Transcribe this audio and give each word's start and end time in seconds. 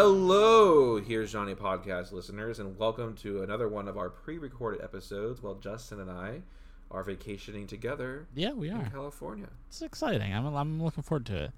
Hello, 0.00 1.00
here's 1.00 1.32
Johnny 1.32 1.56
podcast 1.56 2.12
listeners, 2.12 2.60
and 2.60 2.78
welcome 2.78 3.16
to 3.16 3.42
another 3.42 3.68
one 3.68 3.88
of 3.88 3.98
our 3.98 4.08
pre-recorded 4.08 4.80
episodes. 4.80 5.42
While 5.42 5.56
Justin 5.56 5.98
and 5.98 6.08
I 6.08 6.42
are 6.88 7.02
vacationing 7.02 7.66
together 7.66 8.28
Yeah, 8.32 8.52
we 8.52 8.70
are 8.70 8.80
in. 8.80 8.90
California. 8.92 9.48
It's 9.66 9.82
exciting. 9.82 10.32
I'm 10.32 10.46
I'm 10.54 10.80
looking 10.80 11.02
forward 11.02 11.26
to 11.26 11.46
it. 11.46 11.50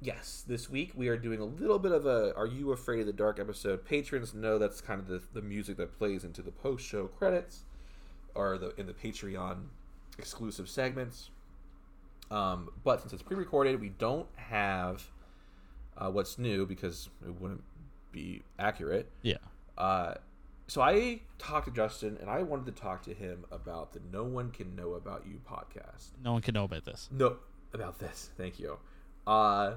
Yes, 0.00 0.42
this 0.48 0.70
week 0.70 0.92
we 0.94 1.08
are 1.08 1.18
doing 1.18 1.38
a 1.38 1.44
little 1.44 1.78
bit 1.78 1.92
of 1.92 2.06
a 2.06 2.34
"Are 2.34 2.46
You 2.46 2.72
Afraid 2.72 3.00
of 3.00 3.06
the 3.06 3.12
Dark" 3.12 3.38
episode. 3.38 3.84
Patrons 3.84 4.32
know 4.32 4.56
that's 4.56 4.80
kind 4.80 4.98
of 4.98 5.06
the, 5.06 5.20
the 5.34 5.42
music 5.42 5.76
that 5.76 5.98
plays 5.98 6.24
into 6.24 6.40
the 6.40 6.52
post-show 6.52 7.08
credits, 7.08 7.64
or 8.34 8.56
the 8.56 8.72
in 8.80 8.86
the 8.86 8.94
Patreon 8.94 9.64
exclusive 10.16 10.66
segments. 10.66 11.28
Um, 12.30 12.70
but 12.84 13.02
since 13.02 13.12
it's 13.12 13.22
pre-recorded, 13.22 13.82
we 13.82 13.90
don't 13.90 14.28
have 14.36 15.04
uh, 16.00 16.10
what's 16.10 16.38
new 16.38 16.66
because 16.66 17.08
it 17.26 17.40
wouldn't 17.40 17.62
be 18.12 18.42
accurate. 18.58 19.10
Yeah. 19.22 19.36
Uh, 19.78 20.14
so 20.66 20.80
I 20.82 21.20
talked 21.38 21.66
to 21.66 21.72
Justin, 21.72 22.16
and 22.20 22.30
I 22.30 22.42
wanted 22.42 22.66
to 22.66 22.80
talk 22.80 23.02
to 23.04 23.14
him 23.14 23.44
about 23.50 23.92
the 23.92 24.00
"No 24.12 24.22
One 24.24 24.50
Can 24.50 24.76
Know 24.76 24.94
About 24.94 25.24
You" 25.26 25.40
podcast. 25.48 26.10
No 26.24 26.32
one 26.32 26.42
can 26.42 26.54
know 26.54 26.64
about 26.64 26.84
this. 26.84 27.08
No, 27.10 27.36
about 27.72 27.98
this. 27.98 28.30
Thank 28.36 28.58
you. 28.60 28.78
Uh, 29.26 29.74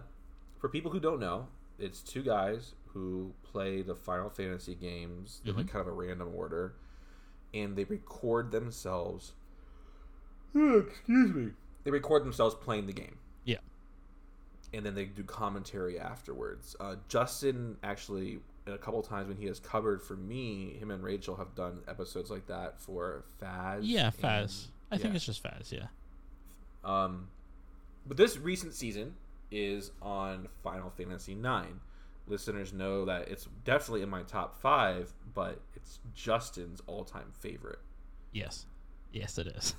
for 0.60 0.70
people 0.70 0.92
who 0.92 1.00
don't 1.00 1.20
know, 1.20 1.48
it's 1.80 2.02
two 2.02 2.22
guys 2.24 2.74
who 2.94 3.34
play 3.44 3.82
the 3.82 3.96
Final 3.96 4.30
Fantasy 4.30 4.76
games 4.76 5.42
in 5.46 5.56
like 5.56 5.68
kind 5.68 5.82
of 5.82 5.88
a 5.88 5.92
random 5.92 6.32
order, 6.36 6.74
and 7.54 7.76
they 7.76 7.84
record 7.86 8.52
themselves. 8.52 9.34
Excuse 10.56 11.34
me. 11.34 11.52
They 11.84 11.92
record 11.92 12.24
themselves 12.24 12.56
playing 12.56 12.86
the 12.86 12.94
game, 12.94 13.18
Yeah. 13.18 13.23
And 14.74 14.86
then 14.86 14.96
they 14.96 15.06
do 15.06 15.24
commentary 15.24 16.00
afterwards. 16.00 16.76
Uh, 16.80 16.96
Justin 17.08 17.78
actually, 17.84 18.40
a 18.68 18.78
couple 18.78 19.02
times 19.02 19.28
when 19.28 19.38
he 19.38 19.46
has 19.46 19.60
covered 19.60 20.02
for 20.02 20.16
me, 20.16 20.74
him 20.80 20.92
and 20.92 21.04
Rachel 21.04 21.36
have 21.36 21.54
done 21.56 21.82
episodes 21.88 22.30
like 22.32 22.48
that 22.48 22.80
for 22.82 23.24
Faz. 23.42 23.80
Yeah, 23.84 24.06
and- 24.08 24.18
Faz. 24.18 24.68
I 24.92 24.98
think 24.98 25.16
it's 25.16 25.26
just 25.26 25.42
Faz. 25.44 25.72
Yeah. 25.72 25.88
Um, 26.84 27.28
but 28.06 28.18
this 28.18 28.38
recent 28.38 28.74
season 28.76 29.16
is 29.52 29.92
on 30.02 30.48
Final 30.64 30.90
Fantasy 30.92 31.34
Nine. 31.36 31.80
Listeners 32.28 32.74
know 32.74 33.06
that 33.06 33.28
it's 33.28 33.48
definitely 33.66 34.02
in 34.02 34.10
my 34.10 34.24
top 34.24 34.62
five, 34.62 35.12
but 35.34 35.60
it's 35.76 36.00
Justin's 36.16 36.82
all-time 36.88 37.32
favorite. 37.40 37.80
Yes. 38.32 38.66
Yes, 39.12 39.38
it 39.38 39.48
is. 39.48 39.76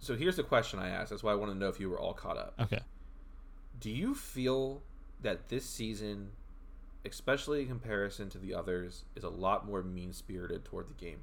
So 0.00 0.16
here's 0.16 0.36
the 0.36 0.42
question 0.42 0.78
I 0.80 0.88
asked. 0.88 1.10
That's 1.10 1.22
why 1.22 1.32
I 1.32 1.36
want 1.36 1.52
to 1.52 1.58
know 1.58 1.68
if 1.68 1.78
you 1.78 1.88
were 1.88 2.00
all 2.00 2.12
caught 2.14 2.36
up. 2.36 2.54
Okay. 2.60 2.80
Do 3.82 3.90
you 3.90 4.14
feel 4.14 4.80
that 5.20 5.48
this 5.48 5.64
season, 5.64 6.30
especially 7.04 7.62
in 7.62 7.66
comparison 7.66 8.30
to 8.30 8.38
the 8.38 8.54
others, 8.54 9.02
is 9.16 9.24
a 9.24 9.28
lot 9.28 9.66
more 9.66 9.82
mean-spirited 9.82 10.64
toward 10.64 10.88
the 10.88 10.94
game? 10.94 11.18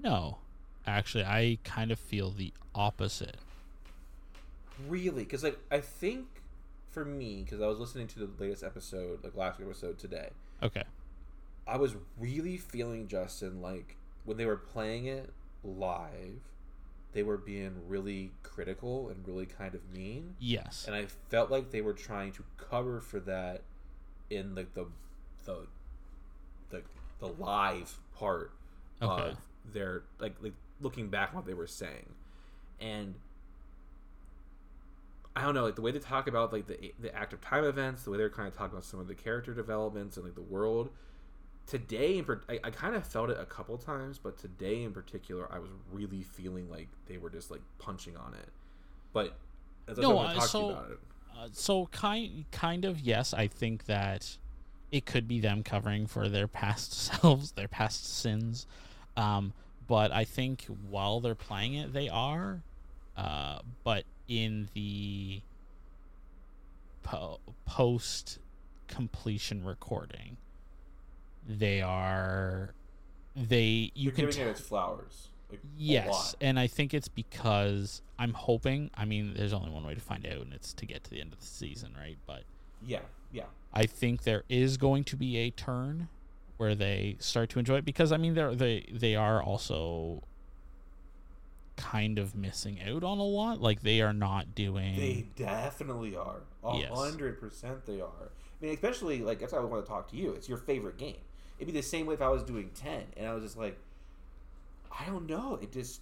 No. 0.00 0.38
Actually, 0.86 1.24
I 1.24 1.58
kind 1.64 1.90
of 1.90 1.98
feel 1.98 2.30
the 2.30 2.52
opposite. 2.76 3.38
Really? 4.88 5.24
Because 5.24 5.42
like 5.42 5.58
I 5.68 5.80
think 5.80 6.26
for 6.90 7.04
me, 7.04 7.42
because 7.44 7.60
I 7.60 7.66
was 7.66 7.80
listening 7.80 8.06
to 8.06 8.20
the 8.20 8.28
latest 8.38 8.62
episode, 8.62 9.24
like 9.24 9.34
last 9.34 9.60
episode 9.60 9.98
today, 9.98 10.28
Okay. 10.62 10.84
I 11.66 11.76
was 11.76 11.96
really 12.20 12.56
feeling 12.56 13.08
Justin 13.08 13.60
like 13.60 13.96
when 14.24 14.36
they 14.36 14.46
were 14.46 14.56
playing 14.56 15.06
it 15.06 15.30
live, 15.64 16.38
they 17.14 17.22
were 17.22 17.38
being 17.38 17.72
really 17.88 18.32
critical 18.42 19.08
and 19.08 19.26
really 19.26 19.46
kind 19.46 19.74
of 19.74 19.80
mean, 19.92 20.34
Yes. 20.38 20.84
and 20.86 20.94
I 20.94 21.06
felt 21.30 21.50
like 21.50 21.70
they 21.70 21.80
were 21.80 21.92
trying 21.94 22.32
to 22.32 22.44
cover 22.58 23.00
for 23.00 23.20
that 23.20 23.62
in 24.30 24.54
like 24.54 24.74
the 24.74 24.86
the 25.46 25.66
the 26.70 26.82
the 27.20 27.28
live 27.28 27.98
part 28.18 28.52
Okay. 29.00 29.30
of 29.30 29.36
their 29.72 30.02
like 30.18 30.34
like 30.42 30.54
looking 30.80 31.08
back 31.08 31.30
on 31.30 31.36
what 31.36 31.46
they 31.46 31.54
were 31.54 31.66
saying, 31.66 32.12
and 32.80 33.14
I 35.36 35.42
don't 35.42 35.54
know 35.54 35.64
like 35.64 35.74
the 35.74 35.82
way 35.82 35.90
they 35.90 35.98
talk 35.98 36.26
about 36.28 36.52
like 36.52 36.66
the 36.66 36.92
the 37.00 37.14
active 37.14 37.40
time 37.40 37.64
events, 37.64 38.04
the 38.04 38.10
way 38.10 38.18
they're 38.18 38.30
kind 38.30 38.46
of 38.48 38.54
talking 38.54 38.72
about 38.72 38.84
some 38.84 39.00
of 39.00 39.08
the 39.08 39.14
character 39.14 39.52
developments 39.54 40.16
and 40.16 40.24
like 40.24 40.34
the 40.34 40.42
world. 40.42 40.90
Today, 41.66 42.18
in 42.18 42.26
I, 42.48 42.60
I 42.64 42.70
kind 42.70 42.94
of 42.94 43.06
felt 43.06 43.30
it 43.30 43.38
a 43.40 43.46
couple 43.46 43.76
times, 43.78 44.18
but 44.18 44.38
today 44.38 44.82
in 44.82 44.92
particular, 44.92 45.48
I 45.50 45.58
was 45.58 45.70
really 45.90 46.22
feeling 46.22 46.70
like 46.70 46.88
they 47.06 47.16
were 47.16 47.30
just 47.30 47.50
like 47.50 47.62
punching 47.78 48.16
on 48.16 48.34
it. 48.34 48.48
But 49.12 49.36
as 49.88 49.96
No, 49.98 50.18
uh, 50.18 50.34
talk 50.34 50.36
to 50.36 50.40
you 50.42 50.46
so- 50.48 50.70
about 50.70 50.90
it. 50.90 50.98
Uh, 51.36 51.48
so 51.50 51.86
kind 51.86 52.44
kind 52.52 52.84
of 52.84 53.00
yes, 53.00 53.34
I 53.34 53.48
think 53.48 53.86
that 53.86 54.36
it 54.92 55.04
could 55.04 55.26
be 55.26 55.40
them 55.40 55.64
covering 55.64 56.06
for 56.06 56.28
their 56.28 56.46
past 56.46 56.92
selves, 57.20 57.52
their 57.52 57.66
past 57.66 58.06
sins. 58.18 58.66
Um, 59.16 59.52
but 59.88 60.12
I 60.12 60.24
think 60.24 60.66
while 60.88 61.20
they're 61.20 61.34
playing 61.34 61.74
it, 61.74 61.92
they 61.92 62.08
are. 62.08 62.62
Uh, 63.16 63.58
but 63.82 64.04
in 64.28 64.68
the 64.74 65.40
po- 67.02 67.40
post 67.66 68.38
completion 68.88 69.64
recording, 69.64 70.36
they 71.46 71.82
are 71.82 72.74
they 73.36 73.90
you 73.94 74.04
You're 74.04 74.12
can 74.12 74.20
giving 74.26 74.36
t- 74.36 74.42
it 74.42 74.48
its 74.48 74.60
flowers. 74.60 75.28
Like, 75.50 75.60
Yes, 75.76 76.34
and 76.40 76.58
I 76.58 76.66
think 76.66 76.94
it's 76.94 77.08
because 77.08 78.02
I'm 78.18 78.32
hoping. 78.32 78.90
I 78.94 79.04
mean, 79.04 79.34
there's 79.36 79.52
only 79.52 79.70
one 79.70 79.84
way 79.86 79.94
to 79.94 80.00
find 80.00 80.26
out, 80.26 80.40
and 80.40 80.52
it's 80.52 80.72
to 80.74 80.86
get 80.86 81.04
to 81.04 81.10
the 81.10 81.20
end 81.20 81.32
of 81.32 81.40
the 81.40 81.46
season, 81.46 81.94
right? 81.98 82.16
But 82.26 82.44
Yeah, 82.84 83.00
yeah. 83.32 83.44
I 83.72 83.86
think 83.86 84.22
there 84.22 84.44
is 84.48 84.76
going 84.76 85.04
to 85.04 85.16
be 85.16 85.36
a 85.38 85.50
turn 85.50 86.08
where 86.56 86.74
they 86.74 87.16
start 87.18 87.50
to 87.50 87.58
enjoy 87.58 87.76
it 87.76 87.84
because 87.84 88.12
I 88.12 88.16
mean 88.16 88.34
they're 88.34 88.54
they 88.54 88.86
they 88.92 89.16
are 89.16 89.42
also 89.42 90.22
kind 91.76 92.18
of 92.20 92.34
missing 92.36 92.80
out 92.82 93.02
on 93.02 93.18
a 93.18 93.24
lot. 93.24 93.60
Like 93.60 93.82
they 93.82 94.00
are 94.00 94.12
not 94.12 94.54
doing. 94.54 94.96
They 94.96 95.26
definitely 95.36 96.16
are. 96.16 96.42
A 96.62 96.78
Yes. 96.78 96.90
hundred 96.96 97.40
percent 97.40 97.84
they 97.86 98.00
are. 98.00 98.30
I 98.30 98.64
mean, 98.64 98.74
especially 98.74 99.20
like 99.22 99.40
that's 99.40 99.52
why 99.52 99.58
I 99.58 99.64
want 99.64 99.84
to 99.84 99.88
talk 99.88 100.08
to 100.10 100.16
you. 100.16 100.32
It's 100.32 100.48
your 100.48 100.58
favorite 100.58 100.96
game. 100.98 101.16
It'd 101.58 101.72
be 101.72 101.78
the 101.78 101.86
same 101.86 102.06
way 102.06 102.14
if 102.14 102.22
I 102.22 102.28
was 102.28 102.42
doing 102.42 102.70
ten 102.74 103.02
and 103.16 103.28
I 103.28 103.34
was 103.34 103.42
just 103.42 103.56
like, 103.56 103.78
I 104.98 105.06
don't 105.06 105.28
know. 105.28 105.58
It 105.60 105.72
just 105.72 106.00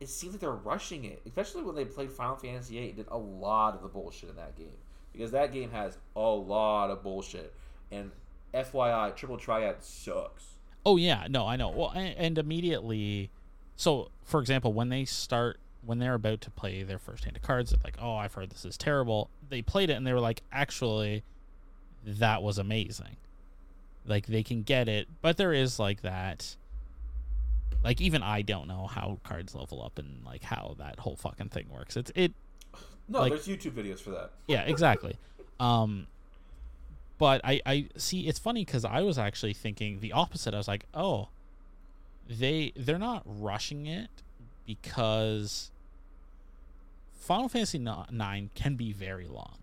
it 0.00 0.08
seems 0.08 0.34
like 0.34 0.40
they're 0.40 0.50
rushing 0.50 1.04
it. 1.04 1.22
Especially 1.26 1.62
when 1.62 1.74
they 1.74 1.84
played 1.84 2.10
Final 2.10 2.36
Fantasy 2.36 2.78
VIII, 2.78 2.92
did 2.92 3.06
a 3.10 3.18
lot 3.18 3.74
of 3.74 3.82
the 3.82 3.88
bullshit 3.88 4.30
in 4.30 4.36
that 4.36 4.56
game 4.56 4.76
because 5.12 5.30
that 5.30 5.52
game 5.52 5.70
has 5.70 5.96
a 6.16 6.20
lot 6.20 6.90
of 6.90 7.02
bullshit. 7.02 7.52
And 7.90 8.10
FYI, 8.52 9.14
Triple 9.14 9.38
Triad 9.38 9.82
sucks. 9.82 10.44
Oh 10.86 10.96
yeah, 10.96 11.26
no, 11.30 11.46
I 11.46 11.56
know. 11.56 11.70
Well, 11.70 11.90
and, 11.94 12.14
and 12.16 12.38
immediately, 12.38 13.30
so 13.76 14.10
for 14.22 14.40
example, 14.40 14.72
when 14.72 14.90
they 14.90 15.04
start, 15.04 15.58
when 15.84 15.98
they're 15.98 16.14
about 16.14 16.40
to 16.42 16.50
play 16.50 16.82
their 16.82 16.98
first 16.98 17.24
hand 17.24 17.36
of 17.36 17.42
cards, 17.42 17.70
they're 17.70 17.80
like, 17.82 17.96
"Oh, 18.00 18.16
I've 18.16 18.34
heard 18.34 18.50
this 18.50 18.64
is 18.64 18.76
terrible." 18.76 19.30
They 19.48 19.62
played 19.62 19.90
it 19.90 19.94
and 19.94 20.06
they 20.06 20.12
were 20.12 20.20
like, 20.20 20.42
"Actually, 20.52 21.22
that 22.04 22.42
was 22.42 22.58
amazing." 22.58 23.16
Like 24.06 24.26
they 24.26 24.42
can 24.42 24.62
get 24.62 24.88
it, 24.88 25.08
but 25.22 25.36
there 25.36 25.52
is 25.52 25.78
like 25.78 26.02
that. 26.02 26.56
Like 27.82 28.00
even 28.00 28.22
I 28.22 28.42
don't 28.42 28.66
know 28.68 28.86
how 28.86 29.18
cards 29.24 29.54
level 29.54 29.82
up 29.82 29.98
and 29.98 30.24
like 30.24 30.42
how 30.42 30.74
that 30.78 30.98
whole 31.00 31.16
fucking 31.16 31.48
thing 31.50 31.66
works. 31.70 31.96
It's 31.96 32.10
it 32.14 32.32
No, 33.08 33.20
Like- 33.20 33.32
there's 33.32 33.46
YouTube 33.46 33.72
videos 33.72 34.00
for 34.00 34.10
that. 34.10 34.32
yeah, 34.46 34.62
exactly. 34.62 35.16
um, 35.60 36.06
but 37.18 37.40
I, 37.44 37.60
I 37.64 37.88
see 37.96 38.26
it's 38.26 38.38
funny 38.38 38.64
because 38.64 38.84
I 38.84 39.02
was 39.02 39.18
actually 39.18 39.52
thinking 39.54 40.00
the 40.00 40.12
opposite. 40.12 40.52
I 40.52 40.56
was 40.58 40.66
like, 40.68 40.86
oh, 40.94 41.28
they 42.28 42.72
they're 42.74 42.98
not 42.98 43.22
rushing 43.26 43.86
it 43.86 44.08
because 44.66 45.70
Final 47.12 47.48
Fantasy 47.48 47.78
nine 47.78 48.50
can 48.54 48.74
be 48.76 48.92
very 48.92 49.26
long, 49.28 49.56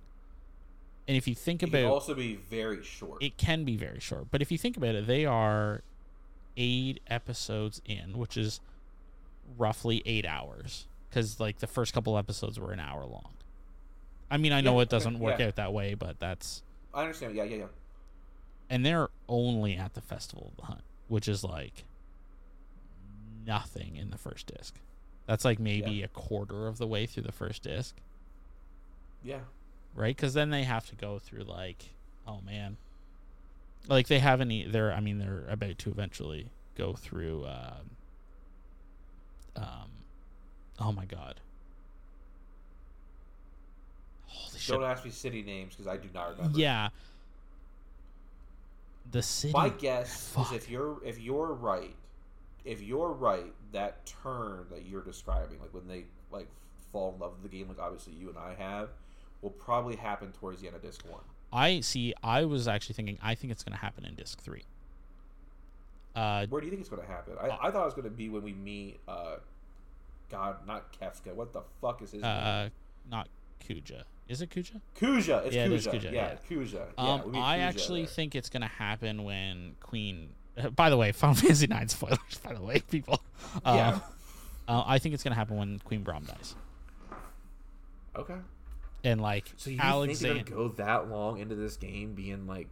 and 1.08 1.18
if 1.18 1.28
you 1.28 1.36
think 1.36 1.64
about 1.64 1.80
It 1.82 1.86
also 1.86 2.14
be 2.14 2.36
very 2.36 2.84
short. 2.84 3.22
it 3.24 3.38
can 3.38 3.64
be 3.64 3.76
very 3.78 4.00
short. 4.00 4.28
But 4.32 4.42
if 4.42 4.52
you 4.52 4.58
think 4.58 4.78
about 4.78 4.96
it, 4.96 5.08
they 5.08 5.26
are 5.26 5.82
eight 6.58 7.00
episodes 7.08 7.82
in, 7.86 8.18
which 8.18 8.38
is 8.38 8.60
roughly 9.58 10.02
eight 10.06 10.26
hours. 10.26 10.86
Because 11.10 11.40
like 11.40 11.60
the 11.60 11.68
first 11.68 11.94
couple 11.94 12.18
episodes 12.18 12.60
were 12.60 12.72
an 12.72 12.80
hour 12.80 13.04
long. 13.06 13.32
I 14.30 14.38
mean, 14.38 14.54
I 14.54 14.62
know 14.62 14.76
Yeah, 14.78 14.84
it 14.84 14.90
doesn't 14.90 15.16
okay, 15.16 15.24
work 15.24 15.40
yeah. 15.40 15.48
out 15.48 15.56
that 15.58 15.74
way, 15.74 15.94
but 15.94 16.20
that's 16.20 16.64
I 16.94 17.02
understand. 17.02 17.36
Yeah, 17.36 17.44
yeah, 17.44 17.58
yeah. 17.58 17.66
and 18.70 18.86
they're 18.86 19.10
only 19.28 19.76
at 19.76 19.94
the 19.94 20.02
Festival 20.02 20.52
of 20.52 20.56
the 20.58 20.66
Hunt, 20.68 20.84
which 21.10 21.28
is 21.28 21.44
like 21.44 21.84
nothing 23.46 23.96
in 23.98 24.10
the 24.12 24.18
first 24.18 24.48
disc. 24.56 24.76
That's 25.26 25.44
like 25.46 25.60
maybe 25.60 26.02
a 26.04 26.08
quarter 26.08 26.68
of 26.68 26.78
the 26.78 26.88
way 26.88 27.06
through 27.06 27.24
the 27.24 27.32
first 27.32 27.64
disc. 27.64 27.96
Yeah. 29.24 29.40
Right? 29.96 30.16
Because 30.16 30.34
then 30.34 30.50
they 30.50 30.64
have 30.64 30.88
to 30.90 30.96
go 30.96 31.20
through 31.20 31.44
like, 31.44 31.86
oh 32.28 32.40
man, 32.46 32.78
like 33.88 34.08
they 34.08 34.20
haven't. 34.20 34.52
e- 34.52 34.68
They're, 34.68 34.92
I 34.92 35.00
mean, 35.00 35.18
they're 35.20 35.46
about 35.50 35.78
to 35.80 35.90
eventually 35.90 36.48
go 36.78 36.94
through. 36.94 37.46
Um, 37.46 37.90
um, 39.56 39.90
oh 40.80 40.92
my 40.92 41.06
god, 41.06 41.40
Holy 44.28 44.60
shit! 44.60 44.74
Don't 44.76 44.84
ask 44.84 45.04
me 45.04 45.12
city 45.12 45.42
names 45.42 45.76
because 45.76 45.88
I 45.88 45.98
do 45.98 46.08
not 46.14 46.36
remember. 46.38 46.58
Yeah. 46.60 46.90
The 49.12 49.22
city. 49.22 49.52
My 49.54 49.70
guess 49.70 50.30
Fuck. 50.30 50.52
is 50.52 50.58
if 50.64 50.70
you're 50.70 51.04
if 51.04 51.20
you're 51.20 51.52
right, 51.54 51.96
if 52.64 52.82
you're 52.82 53.12
right, 53.12 53.52
that 53.74 54.06
turn 54.24 54.66
that 54.72 54.86
you're 54.86 55.02
describing, 55.02 55.60
like 55.60 55.74
when 55.74 55.88
they 55.88 56.06
like 56.32 56.48
fall 56.94 57.12
in 57.14 57.20
love 57.20 57.34
with 57.42 57.52
the 57.52 57.58
game, 57.58 57.68
like 57.68 57.80
obviously 57.80 58.14
you 58.14 58.30
and 58.30 58.38
I 58.38 58.54
have, 58.58 58.90
will 59.42 59.50
probably 59.52 59.96
happen 59.96 60.32
towards 60.34 60.62
the 60.62 60.68
end 60.68 60.76
of 60.76 60.82
disc 60.82 61.04
one. 61.10 61.22
I 61.54 61.82
see. 61.82 62.14
I 62.24 62.46
was 62.46 62.68
actually 62.68 62.94
thinking. 62.96 63.18
I 63.22 63.36
think 63.36 63.52
it's 63.52 63.64
going 63.64 63.74
to 63.78 63.80
happen 63.84 64.06
in 64.06 64.16
disc 64.16 64.40
three. 64.42 64.64
Uh, 66.16 66.46
Where 66.48 66.60
do 66.62 66.66
you 66.68 66.72
think 66.72 66.82
it's 66.82 66.90
going 66.90 67.02
to 67.02 67.08
happen? 67.08 67.34
I, 67.42 67.68
I 67.68 67.72
thought 67.72 67.82
it 67.84 67.86
was 67.86 67.94
going 67.94 68.06
to 68.06 68.10
be 68.10 68.30
when 68.30 68.44
we 68.44 68.54
meet. 68.54 69.00
uh 69.08 69.36
God, 70.30 70.66
not 70.66 70.94
Kefka. 70.98 71.34
What 71.34 71.52
the 71.52 71.62
fuck 71.82 72.02
is 72.02 72.12
his 72.12 72.22
name? 72.22 72.32
uh, 72.32 72.70
not 73.10 73.28
Kuja. 73.68 74.04
Is 74.30 74.42
it 74.42 74.50
Kuja? 74.50 74.80
Kuja. 74.98 75.46
It's 75.46 75.54
yeah, 75.56 75.66
it 75.66 75.72
is 75.74 75.86
Kuja. 75.88 75.92
Kuja, 76.00 76.04
Yeah, 76.04 76.12
yeah. 76.12 76.36
Kuja. 76.50 76.74
Yeah, 76.98 77.04
Um, 77.04 77.32
meet 77.34 77.40
I 77.42 77.58
Kuja 77.58 77.62
actually 77.64 78.02
there. 78.04 78.08
think 78.12 78.36
it's 78.36 78.50
gonna 78.50 78.68
happen 78.68 79.26
when 79.26 79.76
Queen. 79.82 80.30
by 80.76 80.90
the 80.90 80.96
way, 80.96 81.12
Final 81.12 81.36
Fantasy 81.36 81.68
Nine 81.68 81.90
spoilers. 81.90 82.20
By 82.42 82.54
the 82.54 82.62
way, 82.62 82.80
people. 82.90 83.20
Um, 83.66 83.76
Yeah. 83.76 84.00
uh, 84.70 84.84
I 84.86 85.00
think 85.00 85.14
it's 85.16 85.24
gonna 85.24 85.36
happen 85.36 85.58
when 85.58 85.80
Queen 85.80 86.02
Brahne 86.04 86.24
dies, 86.26 86.56
Okay. 88.16 88.36
And 89.04 89.22
like 89.22 89.52
So 89.58 89.70
you 89.70 89.80
Alexander. 89.80 90.36
think 90.44 90.50
go 90.52 90.68
that 90.70 91.10
long 91.10 91.40
into 91.40 91.56
this 91.56 91.78
game 91.78 92.14
being 92.14 92.48
like 92.48 92.68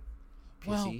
PC? 0.61 0.67
Well, 0.67 0.93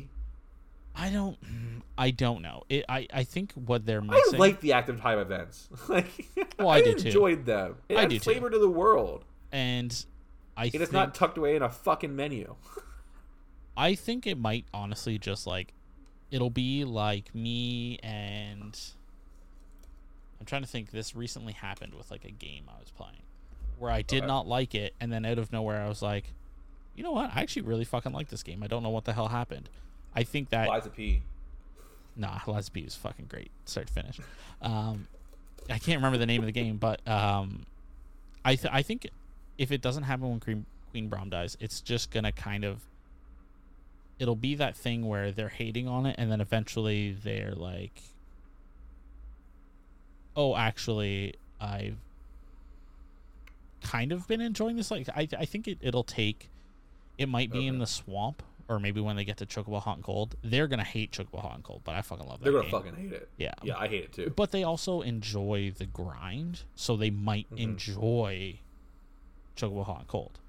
I 0.96 1.10
don't. 1.12 1.40
Mm, 1.44 1.82
I 1.98 2.12
don't 2.12 2.42
know. 2.42 2.64
It. 2.70 2.84
I. 2.90 3.08
I 3.14 3.24
think 3.24 3.54
what 3.54 3.86
they're 3.86 4.02
I 4.10 4.24
like 4.38 4.60
the 4.60 4.74
active 4.74 5.00
time 5.00 5.20
events. 5.20 5.70
like, 5.88 6.28
Well, 6.58 6.70
I 6.70 6.82
do 6.82 6.94
too. 6.96 7.08
enjoyed 7.08 7.46
them. 7.46 7.76
It 7.88 7.98
I 7.98 8.06
do 8.06 8.16
too. 8.18 8.24
flavor 8.24 8.50
to 8.50 8.58
the 8.60 8.70
world. 8.70 9.24
and 9.52 10.06
I 10.58 10.66
It 10.66 10.72
think 10.72 10.84
is 10.84 10.92
not 10.92 11.16
tucked 11.16 11.38
away 11.38 11.56
in 11.56 11.62
a 11.62 11.70
fucking 11.70 12.16
menu. 12.16 12.56
I 13.78 13.96
think 13.96 14.28
it 14.28 14.38
might 14.38 14.66
honestly 14.74 15.18
just 15.18 15.48
like 15.48 15.74
it'll 16.32 16.50
be 16.50 16.84
like 16.84 17.34
me 17.34 17.98
and 18.04 18.78
I'm 20.40 20.46
trying 20.46 20.64
to 20.64 20.68
think 20.68 20.92
this 20.92 21.16
recently 21.16 21.54
happened 21.54 21.94
with 21.94 22.12
like 22.12 22.26
a 22.26 22.32
game 22.32 22.66
I 22.68 22.78
was 22.80 22.92
playing 22.92 23.22
where 23.80 23.92
I 23.92 24.02
did 24.02 24.26
not 24.26 24.48
like 24.48 24.76
it 24.76 24.94
and 25.00 25.12
then 25.12 25.26
out 25.26 25.40
of 25.40 25.52
nowhere 25.52 25.82
I 25.82 25.88
was 25.88 26.02
like, 26.02 26.34
"You 26.96 27.04
know 27.04 27.12
what? 27.12 27.32
I 27.36 27.42
actually 27.42 27.64
really 27.64 27.86
fucking 27.86 28.12
like 28.12 28.30
this 28.30 28.44
game. 28.44 28.64
I 28.64 28.68
don't 28.68 28.84
know 28.84 28.90
what 28.90 29.06
the 29.06 29.14
hell 29.14 29.30
happened." 29.30 29.70
I 30.16 30.24
think 30.24 30.50
that 30.50 30.68
Lies 30.68 30.86
of 30.86 30.96
P. 30.96 31.22
Nah, 32.16 32.40
Let's 32.48 32.70
Be 32.70 32.84
was 32.84 32.96
fucking 32.96 33.28
great, 33.28 33.52
start 33.66 33.88
to 33.88 33.94
finish. 33.94 34.20
Um, 34.62 35.08
I 35.70 35.78
can't 35.78 35.98
remember 35.98 36.18
the 36.18 36.26
name 36.26 36.42
of 36.42 36.48
the 36.48 36.52
game, 36.52 36.78
but 36.78 37.08
um, 37.08 37.66
I 38.44 38.56
th- 38.56 38.74
I 38.74 38.82
think 38.82 39.08
if 39.58 39.72
it 39.72 39.82
doesn't 39.82 40.04
happen 40.04 40.30
when 40.30 40.40
Queen 40.40 40.66
Queen 40.92 41.08
Brahne 41.08 41.30
dies, 41.30 41.58
it's 41.60 41.82
just 41.82 42.12
gonna 42.12 42.32
kind 42.32 42.66
of 42.66 42.82
it'll 44.18 44.36
be 44.36 44.56
that 44.56 44.76
thing 44.76 45.08
where 45.08 45.32
they're 45.32 45.50
hating 45.50 45.88
on 45.88 46.06
it, 46.06 46.16
and 46.18 46.32
then 46.32 46.42
eventually 46.42 47.12
they're 47.12 47.54
like, 47.56 48.02
"Oh, 50.36 50.56
actually, 50.56 51.36
I've 51.62 51.98
kind 53.82 54.12
of 54.12 54.28
been 54.28 54.42
enjoying 54.42 54.76
this." 54.78 54.92
Like, 54.92 55.08
I 55.10 55.28
I 55.38 55.46
think 55.46 55.68
it 55.68 55.78
it'll 55.82 56.04
take. 56.04 56.50
It 57.18 57.28
might 57.28 57.52
be 57.52 57.68
in 57.68 57.80
the 57.80 57.86
swamp, 57.88 58.44
or 58.70 58.80
maybe 58.80 59.02
when 59.02 59.16
they 59.18 59.26
get 59.26 59.36
to 59.38 59.46
Chocobo 59.46 59.82
Hot 59.82 59.98
and 59.98 60.04
Cold, 60.06 60.36
they're 60.42 60.68
gonna 60.68 60.84
hate 60.86 61.12
Chocobo 61.12 61.42
Hot 61.42 61.56
and 61.56 61.64
Cold. 61.64 61.82
But 61.84 61.96
I 61.96 62.02
fucking 62.02 62.26
love 62.26 62.40
that. 62.40 62.44
They're 62.46 62.54
gonna 62.54 62.64
game. 62.64 62.72
fucking 62.72 62.96
hate 62.96 63.12
it. 63.14 63.30
Yeah. 63.38 63.54
Yeah, 63.62 63.78
I 63.78 63.88
hate 63.90 64.04
it 64.06 64.14
too. 64.14 64.32
But 64.36 64.52
they 64.52 64.64
also 64.64 65.02
enjoy 65.02 65.72
the 65.78 65.86
grind, 65.86 66.62
so 66.76 66.96
they 66.96 67.10
might 67.10 67.50
Mhm. 67.52 67.60
enjoy 67.60 68.60
Chocobo 69.58 69.84
Hot 69.86 70.00
and 70.00 70.08
Cold. 70.08 70.40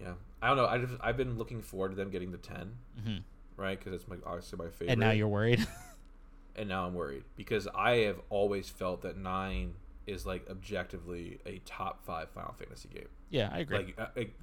Yeah, 0.00 0.14
I 0.40 0.48
don't 0.48 0.56
know. 0.56 0.66
I 0.66 0.78
just 0.78 0.94
I've 1.00 1.16
been 1.16 1.36
looking 1.38 1.60
forward 1.62 1.90
to 1.90 1.94
them 1.96 2.10
getting 2.10 2.32
the 2.32 2.38
10 2.38 2.72
hmm 3.04 3.16
right? 3.56 3.78
Because 3.78 3.92
it's 3.92 4.08
my 4.08 4.16
obviously 4.24 4.58
my 4.58 4.70
favorite. 4.70 4.92
And 4.92 5.00
now 5.00 5.10
you're 5.10 5.28
worried. 5.28 5.64
and 6.56 6.68
now 6.68 6.86
I'm 6.86 6.94
worried 6.94 7.24
because 7.36 7.68
I 7.74 7.96
have 8.06 8.20
always 8.30 8.68
felt 8.70 9.02
that 9.02 9.16
nine 9.18 9.74
is 10.06 10.26
like 10.26 10.48
objectively 10.50 11.38
a 11.46 11.60
top 11.64 12.04
five 12.04 12.28
Final 12.30 12.54
Fantasy 12.58 12.88
game. 12.92 13.08
yeah, 13.30 13.50
I 13.52 13.60
agree. 13.60 13.76
Like, 13.78 13.94
uh, 13.98 14.06
like 14.16 14.34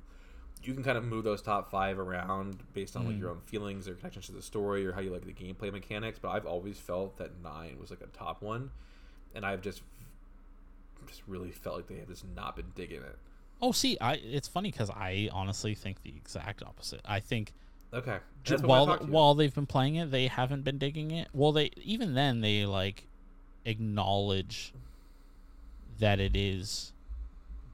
you 0.64 0.74
can 0.74 0.84
kind 0.84 0.98
of 0.98 1.04
move 1.06 1.24
those 1.24 1.42
top 1.42 1.70
five 1.72 1.98
around 2.00 2.64
based 2.74 2.96
on 2.98 3.06
like 3.06 3.16
Mm. 3.16 3.20
your 3.22 3.30
own 3.32 3.40
feelings 3.46 3.88
or 3.88 3.94
connections 3.96 4.26
to 4.28 4.32
the 4.34 4.42
story 4.42 4.86
or 4.86 4.92
how 4.92 5.00
you 5.02 5.10
like 5.12 5.26
the 5.26 5.34
gameplay 5.34 5.72
mechanics. 5.72 6.20
But 6.20 6.30
I've 6.30 6.46
always 6.46 6.78
felt 6.78 7.18
that 7.18 7.42
nine 7.42 7.78
was 7.80 7.90
like 7.90 8.02
a 8.02 8.08
top 8.08 8.42
one, 8.42 8.72
and 9.36 9.46
I've 9.46 9.62
just 9.62 9.82
just 11.08 11.22
really 11.28 11.52
felt 11.52 11.78
like 11.78 11.88
they 11.88 11.96
have 11.96 12.08
just 12.10 12.26
not 12.36 12.56
been 12.56 12.72
digging 12.76 13.02
it. 13.02 13.18
oh, 13.62 13.72
see, 13.72 13.98
I 14.00 14.14
it's 14.16 14.48
funny 14.48 14.72
because 14.72 14.90
I 14.90 15.30
honestly 15.32 15.74
think 15.76 16.04
the 16.04 16.10
exact 16.16 16.62
opposite. 16.64 17.02
I 17.06 17.20
think 17.20 17.54
Okay, 17.94 18.18
j- 18.44 18.52
That's 18.52 18.62
what 18.64 18.70
I 18.70 18.78
while 18.78 18.86
talked 18.86 19.02
to 19.02 19.08
you. 19.08 19.14
while 19.14 19.34
they've 19.36 19.54
been 19.54 19.66
playing 19.66 19.96
it, 19.96 20.12
they 20.12 20.28
haven't 20.28 20.64
been 20.64 20.78
digging 20.78 21.12
it. 21.12 21.30
Well, 21.34 21.52
they 21.52 21.72
even 21.84 22.14
then 22.14 22.42
they 22.42 22.66
like 22.66 23.08
acknowledge 23.66 24.74
that 26.00 26.20
it 26.20 26.36
is 26.36 26.92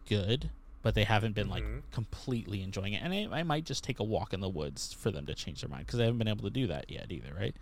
good, 0.07 0.49
but 0.81 0.93
they 0.95 1.03
haven't 1.03 1.33
been 1.33 1.49
like 1.49 1.63
Mhm. 1.63 1.81
completely 1.91 2.61
enjoying 2.61 2.93
it. 2.93 3.01
And 3.01 3.13
it, 3.13 3.31
I 3.31 3.43
might 3.43 3.65
just 3.65 3.83
take 3.83 3.99
a 3.99 4.03
walk 4.03 4.33
in 4.33 4.39
the 4.39 4.49
woods 4.49 4.93
for 4.93 5.09
them 5.11 5.25
to 5.25 5.33
change 5.33 5.61
their 5.61 5.69
mind 5.69 5.85
because 5.85 5.97
they 5.97 6.05
haven't 6.05 6.19
been 6.19 6.27
able 6.27 6.43
to 6.43 6.49
do 6.49 6.67
that 6.67 6.89
yet 6.89 7.11
either, 7.11 7.33
right? 7.33 7.55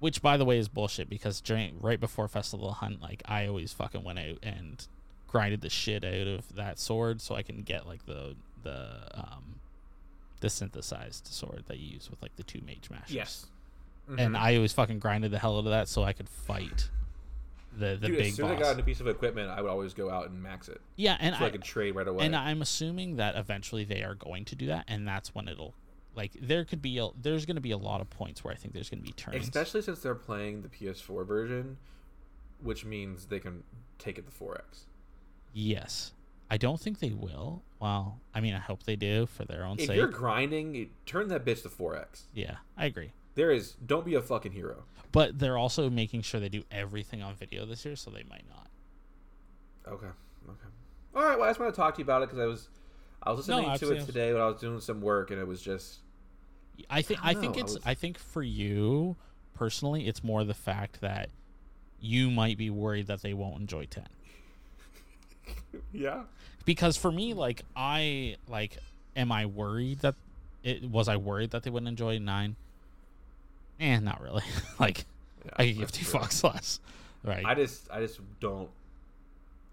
Which, 0.00 0.22
by 0.22 0.36
the 0.36 0.44
way, 0.44 0.58
is 0.58 0.68
bullshit 0.68 1.08
because 1.10 1.40
during 1.40 1.78
right 1.80 1.98
before 2.00 2.28
Festival 2.28 2.72
Hunt, 2.72 3.02
like 3.02 3.22
I 3.26 3.46
always 3.46 3.72
fucking 3.72 4.04
went 4.04 4.18
out 4.18 4.38
and 4.42 4.86
grinded 5.26 5.60
the 5.60 5.68
shit 5.70 6.04
out 6.04 6.26
of 6.26 6.54
that 6.54 6.78
sword 6.78 7.20
so 7.20 7.34
I 7.34 7.42
can 7.42 7.62
get 7.62 7.86
like 7.86 8.06
the 8.06 8.34
the 8.62 9.08
um 9.14 9.56
the 10.40 10.48
synthesized 10.48 11.26
sword 11.26 11.64
that 11.66 11.78
you 11.78 11.94
use 11.94 12.08
with 12.10 12.22
like 12.22 12.34
the 12.36 12.44
two 12.44 12.60
mage 12.64 12.88
mashers. 12.90 13.12
yes, 13.12 13.46
And 14.06 14.34
Mhm. 14.34 14.38
I 14.38 14.54
always 14.56 14.72
fucking 14.72 15.00
grinded 15.00 15.32
the 15.32 15.38
hell 15.38 15.56
out 15.56 15.64
of 15.66 15.70
that 15.70 15.88
so 15.88 16.02
I 16.04 16.12
could 16.12 16.28
fight 16.28 16.88
the 17.76 17.98
the 18.00 18.08
Dude, 18.08 18.18
big 18.18 18.26
as 18.28 18.34
soon 18.36 18.46
boss. 18.46 18.60
as 18.60 18.68
I 18.68 18.72
got 18.72 18.80
a 18.80 18.82
piece 18.82 19.00
of 19.00 19.06
equipment, 19.08 19.50
I 19.50 19.60
would 19.60 19.70
always 19.70 19.94
go 19.94 20.10
out 20.10 20.30
and 20.30 20.42
max 20.42 20.68
it 20.68 20.80
yeah, 20.96 21.16
and 21.20 21.36
so 21.36 21.44
I, 21.44 21.48
I, 21.48 21.50
could 21.50 21.62
trade 21.62 21.94
right 21.94 22.08
away. 22.08 22.24
and 22.24 22.34
I'm 22.34 22.62
assuming 22.62 23.16
that 23.16 23.36
eventually 23.36 23.84
they 23.84 24.02
are 24.02 24.14
going 24.14 24.44
to 24.46 24.56
do 24.56 24.66
that, 24.66 24.84
and 24.88 25.06
that's 25.06 25.34
when 25.34 25.48
it'll 25.48 25.74
like 26.14 26.32
there 26.40 26.64
could 26.64 26.82
be 26.82 26.98
a 26.98 27.08
there's 27.20 27.46
going 27.46 27.56
to 27.56 27.60
be 27.62 27.70
a 27.70 27.78
lot 27.78 28.00
of 28.00 28.10
points 28.10 28.42
where 28.42 28.52
I 28.52 28.56
think 28.56 28.74
there's 28.74 28.90
going 28.90 29.00
to 29.00 29.06
be 29.06 29.12
turns. 29.12 29.42
Especially 29.42 29.82
since 29.82 30.00
they're 30.00 30.14
playing 30.14 30.62
the 30.62 30.68
PS4 30.68 31.26
version, 31.26 31.76
which 32.62 32.84
means 32.84 33.26
they 33.26 33.38
can 33.38 33.62
take 33.98 34.18
it 34.18 34.26
to 34.26 34.32
4X. 34.32 34.84
yes, 35.52 36.12
I 36.50 36.56
don't 36.56 36.80
think 36.80 36.98
they 37.00 37.10
will. 37.10 37.62
Well, 37.80 38.18
I 38.34 38.40
mean, 38.40 38.54
I 38.54 38.58
hope 38.58 38.82
they 38.84 38.96
do 38.96 39.26
for 39.26 39.44
their 39.44 39.64
own 39.64 39.78
If 39.78 39.86
sake. 39.86 39.96
you're 39.96 40.08
grinding, 40.08 40.90
turn 41.06 41.28
that 41.28 41.44
bitch 41.44 41.62
to 41.62 41.68
4X. 41.68 42.22
Yeah, 42.34 42.56
I 42.76 42.86
agree. 42.86 43.12
There 43.34 43.50
is, 43.50 43.72
don't 43.74 44.04
be 44.04 44.14
a 44.14 44.20
fucking 44.20 44.52
hero. 44.52 44.84
But 45.12 45.38
they're 45.38 45.56
also 45.56 45.88
making 45.88 46.22
sure 46.22 46.40
they 46.40 46.48
do 46.48 46.64
everything 46.70 47.22
on 47.22 47.34
video 47.34 47.64
this 47.64 47.84
year, 47.84 47.96
so 47.96 48.10
they 48.10 48.24
might 48.28 48.44
not. 48.48 48.68
Okay, 49.86 50.06
okay. 50.06 50.68
All 51.14 51.22
right. 51.22 51.38
Well, 51.38 51.46
I 51.46 51.50
just 51.50 51.60
want 51.60 51.72
to 51.74 51.80
talk 51.80 51.94
to 51.94 51.98
you 51.98 52.04
about 52.04 52.22
it 52.22 52.28
because 52.28 52.40
I 52.40 52.46
was, 52.46 52.68
I 53.22 53.32
was 53.32 53.48
listening 53.48 53.78
to 53.78 53.92
it 53.92 54.06
today 54.06 54.32
when 54.32 54.42
I 54.42 54.46
was 54.46 54.60
doing 54.60 54.80
some 54.80 55.00
work, 55.00 55.30
and 55.30 55.40
it 55.40 55.46
was 55.46 55.62
just 55.62 56.00
I 56.90 57.02
think 57.02 57.20
I 57.24 57.30
I, 57.30 57.34
think 57.34 57.54
know, 57.54 57.60
I 57.60 57.64
it's 57.64 57.74
was- 57.74 57.86
I 57.86 57.94
think 57.94 58.18
for 58.18 58.42
you 58.42 59.16
personally, 59.54 60.06
it's 60.06 60.22
more 60.22 60.44
the 60.44 60.54
fact 60.54 61.00
that 61.00 61.30
you 62.00 62.30
might 62.30 62.56
be 62.56 62.70
worried 62.70 63.08
that 63.08 63.22
they 63.22 63.34
won't 63.34 63.60
enjoy 63.60 63.86
ten. 63.86 64.06
yeah. 65.92 66.22
Because 66.64 66.96
for 66.96 67.10
me, 67.10 67.34
like 67.34 67.62
I 67.74 68.36
like, 68.48 68.78
am 69.16 69.32
I 69.32 69.46
worried 69.46 70.00
that 70.00 70.14
it 70.62 70.84
was 70.84 71.08
I 71.08 71.16
worried 71.16 71.50
that 71.50 71.62
they 71.62 71.70
wouldn't 71.70 71.88
enjoy 71.88 72.18
nine? 72.18 72.56
Eh, 73.80 73.98
not 74.00 74.20
really. 74.20 74.42
like 74.80 75.04
yeah 75.44 75.50
I 75.56 75.66
could 75.68 75.78
give 75.78 75.92
two 75.92 76.04
true. 76.04 76.20
fucks 76.20 76.42
less, 76.54 76.80
right? 77.24 77.44
I 77.44 77.54
just, 77.54 77.88
I 77.90 78.00
just 78.00 78.20
don't. 78.40 78.68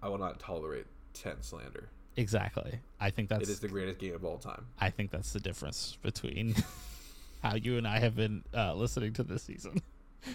I 0.02 0.10
will 0.10 0.18
not 0.20 0.40
tolerate 0.40 0.86
10 1.16 1.42
slander. 1.42 1.90
exactly. 2.18 2.80
I 3.00 3.10
think 3.10 3.30
that's 3.30 3.44
it 3.44 3.50
is 3.50 3.60
the 3.60 3.68
greatest 3.68 4.00
game 4.00 4.14
of 4.14 4.24
all 4.24 4.38
time. 4.38 4.66
I 4.80 4.90
think 4.92 5.12
that's 5.12 5.34
the 5.34 5.40
difference 5.40 5.98
between 6.04 6.56
how 7.44 7.56
you 7.56 7.78
and 7.78 7.88
I 7.88 8.00
have 8.00 8.16
been 8.16 8.44
uh, 8.54 8.74
listening 8.76 9.14
to 9.14 9.24
this 9.24 9.44
season. 9.44 9.82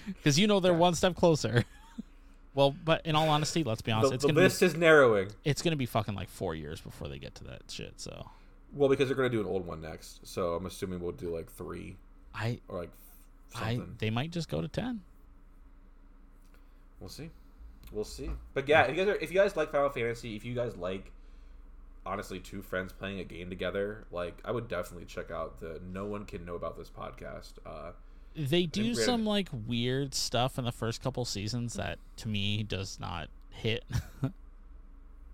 Because 0.06 0.38
you 0.38 0.46
know 0.46 0.60
they're 0.60 0.72
Yeah. 0.72 0.78
one 0.78 0.94
step 0.94 1.14
closer. 1.16 1.64
well, 2.54 2.74
but 2.84 3.04
in 3.06 3.14
all 3.14 3.28
honesty, 3.28 3.62
let's 3.64 3.82
be 3.82 3.92
honest, 3.92 4.10
The, 4.10 4.14
it's 4.16 4.24
the 4.26 4.32
list 4.32 4.60
be 4.60 4.66
is 4.66 4.76
narrowing. 4.76 5.28
it's 5.44 5.62
gonna 5.62 5.76
be 5.76 5.86
fucking 5.86 6.14
like 6.14 6.28
four 6.28 6.54
years 6.54 6.80
before 6.80 7.08
they 7.08 7.18
get 7.18 7.34
to 7.36 7.44
that 7.44 7.62
shit. 7.68 7.94
So 8.00 8.28
Well, 8.72 8.88
because 8.88 9.08
they're 9.08 9.16
gonna 9.16 9.28
do 9.30 9.40
an 9.40 9.46
old 9.46 9.66
one 9.66 9.80
next, 9.80 10.26
so 10.26 10.54
I'm 10.54 10.66
assuming 10.66 11.00
we'll 11.00 11.12
do 11.12 11.34
like 11.34 11.50
three 11.50 11.96
I 12.34 12.58
or 12.68 12.78
like 12.78 12.90
I 13.54 13.80
they 13.98 14.10
might 14.10 14.30
just 14.30 14.48
go 14.48 14.60
to 14.60 14.68
ten. 14.68 15.00
We'll 17.00 17.08
see. 17.08 17.30
We'll 17.92 18.04
see. 18.04 18.30
But 18.54 18.68
yeah, 18.68 18.84
if 18.84 18.90
you 18.90 19.04
guys 19.04 19.08
are, 19.08 19.16
if 19.16 19.32
you 19.32 19.38
guys 19.38 19.56
like 19.56 19.72
Final 19.72 19.90
Fantasy, 19.90 20.36
if 20.36 20.44
you 20.44 20.54
guys 20.54 20.76
like 20.76 21.10
honestly 22.06 22.38
two 22.38 22.62
friends 22.62 22.92
playing 22.92 23.20
a 23.20 23.24
game 23.24 23.50
together, 23.50 24.04
like 24.10 24.38
I 24.44 24.52
would 24.52 24.68
definitely 24.68 25.06
check 25.06 25.30
out 25.30 25.60
the 25.60 25.80
No 25.92 26.04
One 26.06 26.24
Can 26.24 26.44
Know 26.44 26.54
About 26.54 26.76
This 26.76 26.90
podcast. 26.90 27.52
Uh, 27.66 27.92
They 28.36 28.66
do 28.66 28.94
some 28.94 29.24
like 29.26 29.48
weird 29.66 30.14
stuff 30.14 30.58
in 30.58 30.64
the 30.64 30.72
first 30.72 31.02
couple 31.02 31.24
seasons 31.24 31.74
that 31.74 31.98
to 32.18 32.28
me 32.28 32.62
does 32.62 33.00
not 33.00 33.28
hit. 33.50 33.84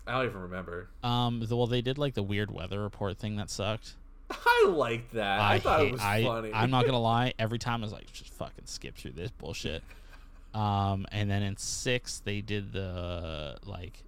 I 0.08 0.12
don't 0.12 0.26
even 0.26 0.40
remember. 0.42 0.88
Um, 1.02 1.40
the, 1.46 1.56
well, 1.56 1.66
they 1.66 1.82
did 1.82 1.98
like 1.98 2.14
the 2.14 2.22
weird 2.22 2.50
weather 2.50 2.80
report 2.80 3.18
thing 3.18 3.36
that 3.36 3.50
sucked. 3.50 3.96
I 4.30 4.66
liked 4.68 5.12
that. 5.14 5.40
I, 5.40 5.58
thought 5.58 5.80
hate- 5.80 5.88
it 5.88 5.92
was 5.92 6.00
I, 6.00 6.22
funny. 6.22 6.52
I'm 6.52 6.70
not 6.70 6.86
gonna 6.86 7.00
lie. 7.00 7.34
Every 7.38 7.58
time 7.58 7.82
I 7.82 7.84
was 7.84 7.92
like, 7.92 8.12
just 8.12 8.32
fucking 8.34 8.66
skip 8.66 8.96
through 8.96 9.12
this 9.12 9.30
bullshit. 9.30 9.82
Um, 10.54 11.06
and 11.12 11.30
then 11.30 11.42
in 11.42 11.56
six, 11.56 12.20
they 12.20 12.40
did 12.40 12.72
the 12.72 13.58
like 13.64 14.02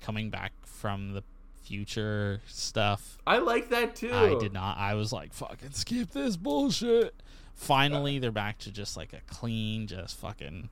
coming 0.00 0.30
back 0.30 0.52
from 0.64 1.12
the 1.12 1.22
future 1.62 2.40
stuff. 2.46 3.18
I 3.26 3.38
like 3.38 3.68
that 3.68 3.96
too. 3.96 4.12
I 4.12 4.38
did 4.38 4.52
not. 4.52 4.78
I 4.78 4.94
was 4.94 5.12
like, 5.12 5.32
fucking 5.32 5.72
skip 5.72 6.10
this 6.10 6.36
bullshit. 6.36 7.14
Finally, 7.54 8.18
they're 8.18 8.32
back 8.32 8.58
to 8.60 8.72
just 8.72 8.96
like 8.96 9.12
a 9.12 9.20
clean, 9.32 9.86
just 9.86 10.18
fucking 10.18 10.70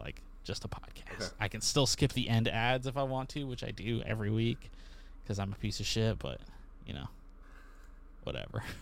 like 0.00 0.20
just 0.44 0.64
a 0.64 0.68
podcast. 0.68 1.14
Okay. 1.14 1.26
I 1.40 1.48
can 1.48 1.60
still 1.60 1.86
skip 1.86 2.12
the 2.12 2.28
end 2.28 2.48
ads 2.48 2.86
if 2.86 2.96
I 2.96 3.04
want 3.04 3.28
to, 3.30 3.44
which 3.44 3.64
I 3.64 3.70
do 3.70 4.02
every 4.04 4.30
week 4.30 4.70
because 5.22 5.38
I'm 5.38 5.52
a 5.52 5.56
piece 5.56 5.80
of 5.80 5.86
shit. 5.86 6.18
But 6.18 6.40
you 6.84 6.94
know, 6.94 7.06
whatever. 8.26 8.62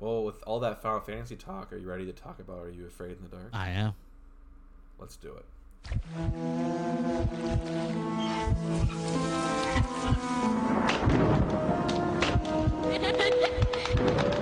Well, 0.00 0.24
with 0.24 0.42
all 0.46 0.60
that 0.60 0.80
Final 0.80 1.00
Fantasy 1.00 1.36
talk, 1.36 1.74
are 1.74 1.76
you 1.76 1.86
ready 1.86 2.06
to 2.06 2.12
talk 2.14 2.38
about 2.38 2.60
Are 2.60 2.70
You 2.70 2.86
Afraid 2.86 3.18
in 3.18 3.22
the 3.22 3.28
Dark? 3.28 3.50
I 3.52 3.68
am. 3.68 3.92
Let's 4.98 5.16
do 5.16 5.36
it. 5.36 5.44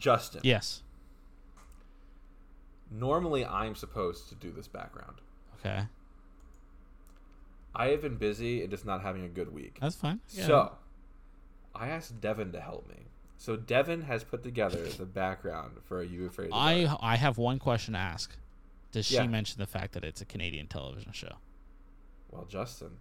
Justin. 0.04 0.42
Yes. 0.44 0.82
Normally, 2.90 3.44
I'm 3.46 3.74
supposed 3.74 4.28
to 4.28 4.34
do 4.34 4.50
this 4.52 4.68
background. 4.68 5.16
Okay. 5.58 5.84
I 7.74 7.86
have 7.86 8.02
been 8.02 8.16
busy 8.16 8.60
and 8.60 8.70
just 8.70 8.84
not 8.84 9.00
having 9.00 9.24
a 9.24 9.28
good 9.28 9.52
week. 9.52 9.78
That's 9.80 9.96
fine. 9.96 10.20
Yeah. 10.28 10.46
So, 10.46 10.72
I 11.74 11.88
asked 11.88 12.20
Devin 12.20 12.52
to 12.52 12.60
help 12.60 12.86
me. 12.86 12.96
So 13.38 13.56
Devin 13.56 14.02
has 14.02 14.24
put 14.24 14.42
together 14.42 14.86
the 14.86 15.06
background 15.06 15.78
for 15.88 15.98
Are 15.98 16.02
You 16.02 16.26
Afraid 16.26 16.48
the 16.48 16.50
Dark? 16.50 17.00
I 17.02 17.12
I 17.14 17.16
have 17.16 17.36
one 17.38 17.58
question 17.58 17.94
to 17.94 18.00
ask. 18.00 18.36
Does 18.92 19.06
she 19.06 19.14
Yeah. 19.16 19.26
mention 19.26 19.58
the 19.58 19.66
fact 19.66 19.92
that 19.94 20.04
it's 20.04 20.20
a 20.20 20.24
Canadian 20.24 20.66
television 20.68 21.12
show? 21.12 21.36
Well, 22.30 22.44
Justin. 22.44 22.98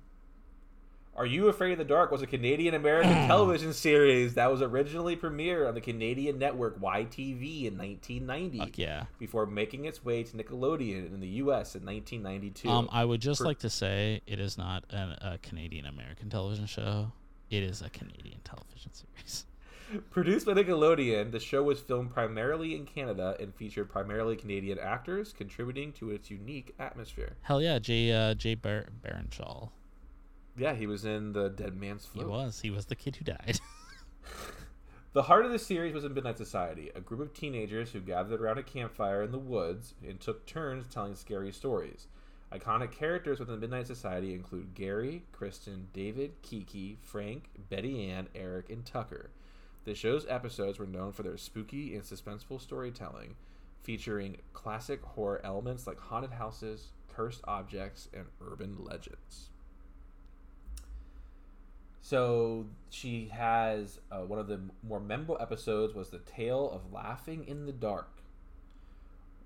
Are 1.15 1.27
You 1.27 1.47
Afraid 1.47 1.73
of 1.73 1.77
the 1.77 1.83
Dark 1.83 2.11
was 2.11 2.23
a 2.23 2.27
Canadian 2.27 2.73
American 2.73 3.11
television 3.27 3.71
series 3.71 4.33
that 4.33 4.51
was 4.51 4.63
originally 4.63 5.15
premiered 5.15 5.67
on 5.67 5.75
the 5.75 5.81
Canadian 5.81 6.39
network 6.39 6.79
YTV 6.79 7.65
in 7.65 7.77
1990 7.77 8.57
Fuck 8.57 8.77
yeah. 8.79 9.05
before 9.19 9.45
making 9.45 9.85
its 9.85 10.03
way 10.03 10.23
to 10.23 10.35
Nickelodeon 10.35 11.13
in 11.13 11.19
the 11.19 11.27
US 11.27 11.75
in 11.75 11.85
1992. 11.85 12.67
Um, 12.67 12.89
I 12.91 13.05
would 13.05 13.21
just 13.21 13.41
For- 13.41 13.45
like 13.45 13.59
to 13.59 13.69
say 13.69 14.21
it 14.25 14.39
is 14.39 14.57
not 14.57 14.85
an, 14.89 15.11
a 15.21 15.37
Canadian 15.43 15.85
American 15.85 16.31
television 16.31 16.65
show. 16.65 17.11
It 17.51 17.61
is 17.61 17.83
a 17.83 17.89
Canadian 17.91 18.39
television 18.43 18.91
series. 18.93 19.45
Produced 20.09 20.47
by 20.47 20.53
Nickelodeon, 20.53 21.31
the 21.31 21.39
show 21.39 21.61
was 21.61 21.79
filmed 21.79 22.11
primarily 22.11 22.75
in 22.75 22.87
Canada 22.87 23.35
and 23.39 23.53
featured 23.53 23.87
primarily 23.87 24.35
Canadian 24.35 24.79
actors, 24.79 25.31
contributing 25.37 25.91
to 25.93 26.09
its 26.09 26.31
unique 26.31 26.73
atmosphere. 26.79 27.33
Hell 27.43 27.61
yeah, 27.61 27.77
Jay 27.77 28.11
uh, 28.11 28.33
Jay 28.33 28.55
Bar- 28.55 28.87
Baruchel. 29.05 29.69
Yeah, 30.55 30.73
he 30.75 30.87
was 30.87 31.05
in 31.05 31.33
the 31.33 31.49
Dead 31.49 31.75
Man's 31.75 32.07
He 32.13 32.23
was. 32.23 32.61
He 32.61 32.69
was 32.69 32.85
the 32.85 32.95
kid 32.95 33.15
who 33.17 33.25
died. 33.25 33.59
The 35.13 35.21
heart 35.21 35.45
of 35.45 35.51
the 35.51 35.59
series 35.59 35.93
was 35.93 36.03
in 36.03 36.15
Midnight 36.15 36.39
Society, 36.39 36.89
a 36.95 36.99
group 36.99 37.19
of 37.19 37.35
teenagers 37.35 37.91
who 37.91 37.99
gathered 37.99 38.41
around 38.41 38.57
a 38.57 38.63
campfire 38.63 39.21
in 39.21 39.31
the 39.31 39.37
woods 39.37 39.93
and 40.03 40.19
took 40.19 40.47
turns 40.47 40.91
telling 40.91 41.13
scary 41.13 41.51
stories. 41.51 42.07
Iconic 42.51 42.91
characters 42.91 43.39
within 43.39 43.59
Midnight 43.59 43.85
Society 43.85 44.33
include 44.33 44.73
Gary, 44.73 45.21
Kristen, 45.31 45.89
David, 45.93 46.41
Kiki, 46.41 46.97
Frank, 47.03 47.49
Betty 47.69 48.09
Ann, 48.09 48.27
Eric, 48.33 48.71
and 48.71 48.83
Tucker. 48.83 49.29
The 49.85 49.93
show's 49.93 50.25
episodes 50.27 50.79
were 50.79 50.87
known 50.87 51.11
for 51.11 51.21
their 51.21 51.37
spooky 51.37 51.93
and 51.93 52.03
suspenseful 52.03 52.59
storytelling, 52.59 53.35
featuring 53.83 54.37
classic 54.53 55.03
horror 55.03 55.41
elements 55.43 55.85
like 55.85 55.99
haunted 55.99 56.31
houses, 56.31 56.87
cursed 57.07 57.41
objects, 57.43 58.09
and 58.15 58.25
urban 58.41 58.83
legends. 58.83 59.51
So 62.05 62.65
she 62.89 63.29
has 63.33 63.99
uh, 64.11 64.19
one 64.19 64.37
of 64.37 64.47
the 64.47 64.59
more 64.85 64.99
memorable 64.99 65.37
episodes 65.39 65.93
was 65.95 66.09
the 66.09 66.19
tale 66.19 66.69
of 66.69 66.91
laughing 66.91 67.45
in 67.47 67.65
the 67.65 67.71
dark, 67.71 68.09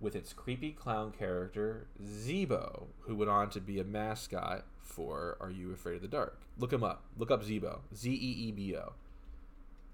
with 0.01 0.15
its 0.15 0.33
creepy 0.33 0.71
clown 0.71 1.11
character 1.11 1.85
Zeebo, 2.03 2.85
who 3.01 3.15
went 3.15 3.29
on 3.29 3.51
to 3.51 3.61
be 3.61 3.79
a 3.79 3.83
mascot 3.83 4.65
for 4.81 5.37
Are 5.39 5.51
You 5.51 5.71
Afraid 5.71 5.97
of 5.97 6.01
the 6.01 6.07
Dark? 6.07 6.39
Look 6.57 6.73
him 6.73 6.83
up. 6.83 7.03
Look 7.15 7.29
up 7.29 7.43
Zeebo. 7.43 7.81
Z 7.95 8.09
E 8.09 8.15
E 8.47 8.51
B 8.51 8.75
O, 8.75 8.93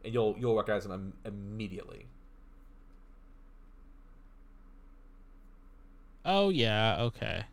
and 0.05 0.13
you'll 0.13 0.37
you'll 0.39 0.55
recognize 0.55 0.85
him 0.85 0.93
im- 0.93 1.13
immediately. 1.25 2.05
oh 6.25 6.47
yeah. 6.47 6.95
Okay. 7.01 7.43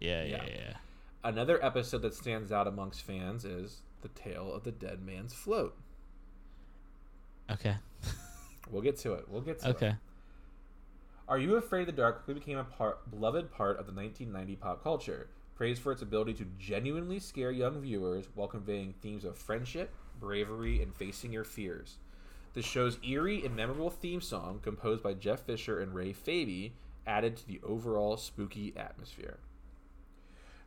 Yeah. 0.00 0.24
Yeah. 0.24 0.42
Yeah. 0.44 0.48
Yeah. 0.52 0.74
Another 1.22 1.64
episode 1.64 2.02
that 2.02 2.14
stands 2.14 2.50
out 2.50 2.66
amongst 2.66 3.02
fans 3.02 3.44
is 3.44 3.82
the 4.02 4.08
tale 4.08 4.52
of 4.52 4.64
the 4.64 4.72
dead 4.72 5.04
man's 5.04 5.34
float. 5.34 5.76
Okay. 7.50 7.76
We'll 8.70 8.82
get 8.82 8.98
to 8.98 9.14
it. 9.14 9.26
We'll 9.28 9.40
get 9.40 9.60
to 9.60 9.68
it. 9.68 9.76
Okay. 9.76 9.94
Are 11.28 11.38
You 11.38 11.56
Afraid 11.56 11.82
of 11.82 11.86
the 11.86 11.92
Dark 11.92 12.24
quickly 12.24 12.40
became 12.40 12.58
a 12.58 12.64
part, 12.64 13.10
beloved 13.10 13.50
part 13.50 13.78
of 13.78 13.86
the 13.86 13.92
1990 13.92 14.56
pop 14.56 14.82
culture, 14.82 15.28
praised 15.54 15.82
for 15.82 15.92
its 15.92 16.02
ability 16.02 16.34
to 16.34 16.46
genuinely 16.58 17.18
scare 17.18 17.50
young 17.50 17.80
viewers 17.80 18.26
while 18.34 18.48
conveying 18.48 18.94
themes 18.94 19.24
of 19.24 19.36
friendship, 19.36 19.90
bravery, 20.20 20.82
and 20.82 20.94
facing 20.94 21.32
your 21.32 21.44
fears. 21.44 21.96
The 22.54 22.62
show's 22.62 22.98
eerie 23.04 23.44
and 23.44 23.54
memorable 23.54 23.90
theme 23.90 24.20
song, 24.20 24.60
composed 24.62 25.02
by 25.02 25.14
Jeff 25.14 25.40
Fisher 25.40 25.80
and 25.80 25.94
Ray 25.94 26.12
Fabi, 26.12 26.72
added 27.06 27.36
to 27.36 27.46
the 27.46 27.60
overall 27.62 28.16
spooky 28.16 28.72
atmosphere. 28.76 29.38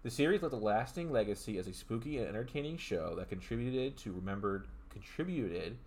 The 0.03 0.09
series 0.09 0.41
left 0.41 0.55
a 0.55 0.57
lasting 0.57 1.11
legacy 1.11 1.59
as 1.59 1.67
a 1.67 1.73
spooky 1.73 2.17
and 2.17 2.27
entertaining 2.27 2.77
show 2.77 3.13
that 3.17 3.29
contributed 3.29 3.97
to 3.97 4.11
remembered 4.11 4.67
contributed 4.89 5.77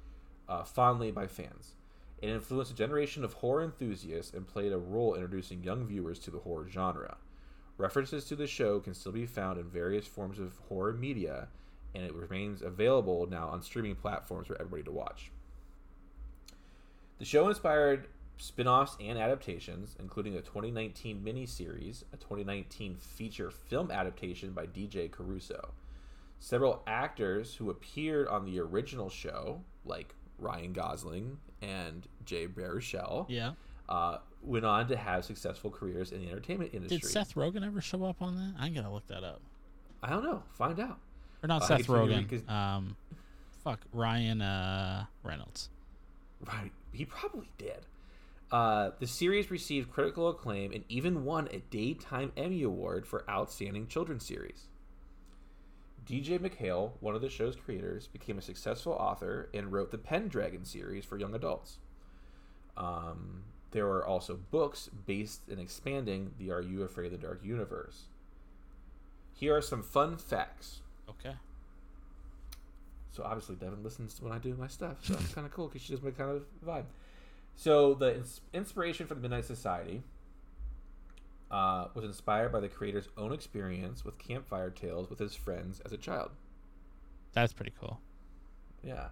uh, 0.49 0.63
fondly 0.63 1.11
by 1.11 1.27
fans. 1.27 1.75
It 2.23 2.29
influenced 2.29 2.71
a 2.71 2.77
generation 2.77 3.25
of 3.25 3.33
horror 3.33 3.65
enthusiasts 3.65 4.33
and 4.33 4.47
played 4.47 4.73
a 4.73 4.79
role 4.79 5.15
in 5.15 5.23
introducing 5.23 5.65
young 5.65 5.85
viewers 5.85 6.21
to 6.21 6.31
the 6.31 6.39
horror 6.39 6.69
genre. 6.69 7.17
References 7.77 8.25
to 8.27 8.37
the 8.37 8.47
show 8.47 8.79
can 8.79 8.95
still 8.95 9.11
be 9.11 9.27
found 9.27 9.59
in 9.59 9.65
various 9.65 10.07
forms 10.07 10.39
of 10.39 10.59
horror 10.69 10.93
media, 10.93 11.49
and 11.93 12.05
it 12.05 12.15
remains 12.15 12.63
available 12.63 13.27
now 13.29 13.49
on 13.49 13.63
streaming 13.63 13.97
platforms 13.97 14.47
for 14.47 14.55
everybody 14.61 14.85
to 14.85 14.93
watch. 14.93 15.33
The 17.19 17.25
show 17.25 17.49
inspired 17.49 18.07
spin 18.37 18.67
offs 18.67 18.97
and 19.01 19.19
adaptations, 19.19 19.97
including 19.99 20.35
a 20.37 20.41
2019 20.41 21.23
miniseries, 21.25 22.03
a 22.13 22.17
2019 22.17 22.97
feature 22.97 23.51
film 23.51 23.91
adaptation 23.91 24.53
by 24.53 24.67
DJ 24.67 25.11
Caruso. 25.11 25.71
Several 26.41 26.83
actors 26.87 27.55
who 27.55 27.71
appeared 27.71 28.29
on 28.29 28.45
the 28.45 28.59
original 28.61 29.09
show, 29.09 29.61
like 29.85 30.15
Ryan 30.39 30.73
Gosling 30.73 31.39
and 31.63 32.07
Jay 32.25 32.47
Baruchel, 32.47 33.27
Yeah. 33.29 33.53
uh, 33.89 34.19
went 34.43 34.65
on 34.67 34.89
to 34.89 34.97
have 34.97 35.25
successful 35.25 35.71
careers 35.71 36.13
in 36.13 36.21
the 36.21 36.29
entertainment 36.31 36.75
industry. 36.75 36.99
Did 36.99 37.09
Seth 37.09 37.35
Rogen 37.35 37.65
ever 37.65 37.81
show 37.81 38.05
up 38.05 38.21
on 38.21 38.37
that? 38.37 38.55
I'm 38.59 38.75
gonna 38.75 38.93
look 38.93 39.07
that 39.07 39.25
up. 39.25 39.41
I 40.03 40.11
don't 40.11 40.23
know. 40.23 40.43
Find 40.53 40.79
out. 40.81 40.99
Or 41.43 41.47
not 41.47 41.63
Uh, 41.63 41.67
Seth 41.67 41.81
it's 41.81 41.89
when 41.89 42.11
you 42.11 42.17
Rogen. 42.27 42.51
Um, 42.51 42.97
fuck 43.63 43.81
Ryan 43.93 44.43
uh 44.43 45.07
Reynolds. 45.23 45.71
Right. 46.45 46.73
He 46.93 47.07
probably 47.07 47.49
did. 47.57 47.87
Uh, 48.51 48.91
the 49.01 49.07
series 49.07 49.51
received 49.51 49.91
critical 49.91 50.29
acclaim 50.29 50.73
and 50.73 50.85
even 50.89 51.25
won 51.25 51.49
a 51.51 51.59
Daytime 51.71 52.33
Emmy 52.37 52.63
Award 52.63 53.07
for 53.07 53.29
Outstanding 53.29 53.89
Children's 53.89 54.27
Series. 54.27 54.69
DJ 56.07 56.39
MacHale, 56.39 56.93
one 57.01 57.15
of 57.15 57.23
the 57.23 57.31
show's 57.31 57.57
creators, 57.57 58.07
became 58.07 58.39
a 58.39 58.43
successful 58.43 58.93
author 58.93 59.49
and 59.55 59.73
wrote 59.73 59.91
the 59.91 59.99
Pendragon 59.99 60.65
series 60.65 61.05
for 61.05 61.19
young 61.19 61.35
adults. 61.35 61.79
Um, 62.77 63.45
there 63.71 63.87
were 63.87 64.07
also 64.07 64.39
books 64.51 64.91
based 65.07 65.49
in 65.49 65.59
expanding 65.59 66.33
the 66.39 66.51
Are 66.53 66.61
You 66.61 66.83
Afraid 66.83 67.07
of 67.07 67.13
the 67.13 67.27
Dark 67.27 67.41
universe. 67.43 68.05
Here 69.33 69.57
are 69.57 69.63
some 69.63 69.83
fun 69.83 70.17
facts. 70.17 70.81
Okay. 71.09 71.35
So 73.11 73.23
obviously 73.25 73.57
Devin 73.57 73.83
listens 73.83 74.15
to 74.15 74.25
when 74.25 74.33
I 74.33 74.39
do 74.39 74.55
my 74.55 74.69
stuff, 74.69 74.99
so 75.03 75.15
it's 75.15 75.35
kind 75.35 75.47
of 75.47 75.53
cool 75.53 75.69
because 75.69 75.83
she 75.83 75.93
does 75.93 76.03
my 76.03 76.11
kind 76.11 76.31
of 76.31 76.43
vibe. 76.65 76.85
So 77.57 77.95
the 77.95 78.17
ins- 78.17 78.41
inspiration 78.53 79.07
for 79.07 79.15
the 79.15 79.21
Midnight 79.21 79.45
Society 79.45 80.03
uh, 81.51 81.87
was 81.95 82.05
inspired 82.05 82.53
by 82.53 82.61
the 82.61 82.69
creator's 82.69 83.09
own 83.17 83.33
experience 83.33 84.05
with 84.05 84.19
campfire 84.19 84.71
tales 84.71 85.09
with 85.09 85.19
his 85.19 85.35
friends 85.35 85.81
as 85.85 85.93
a 85.93 85.97
child. 85.97 86.31
That's 87.33 87.53
pretty 87.53 87.73
cool. 87.81 88.01
Yeah. 88.83 89.09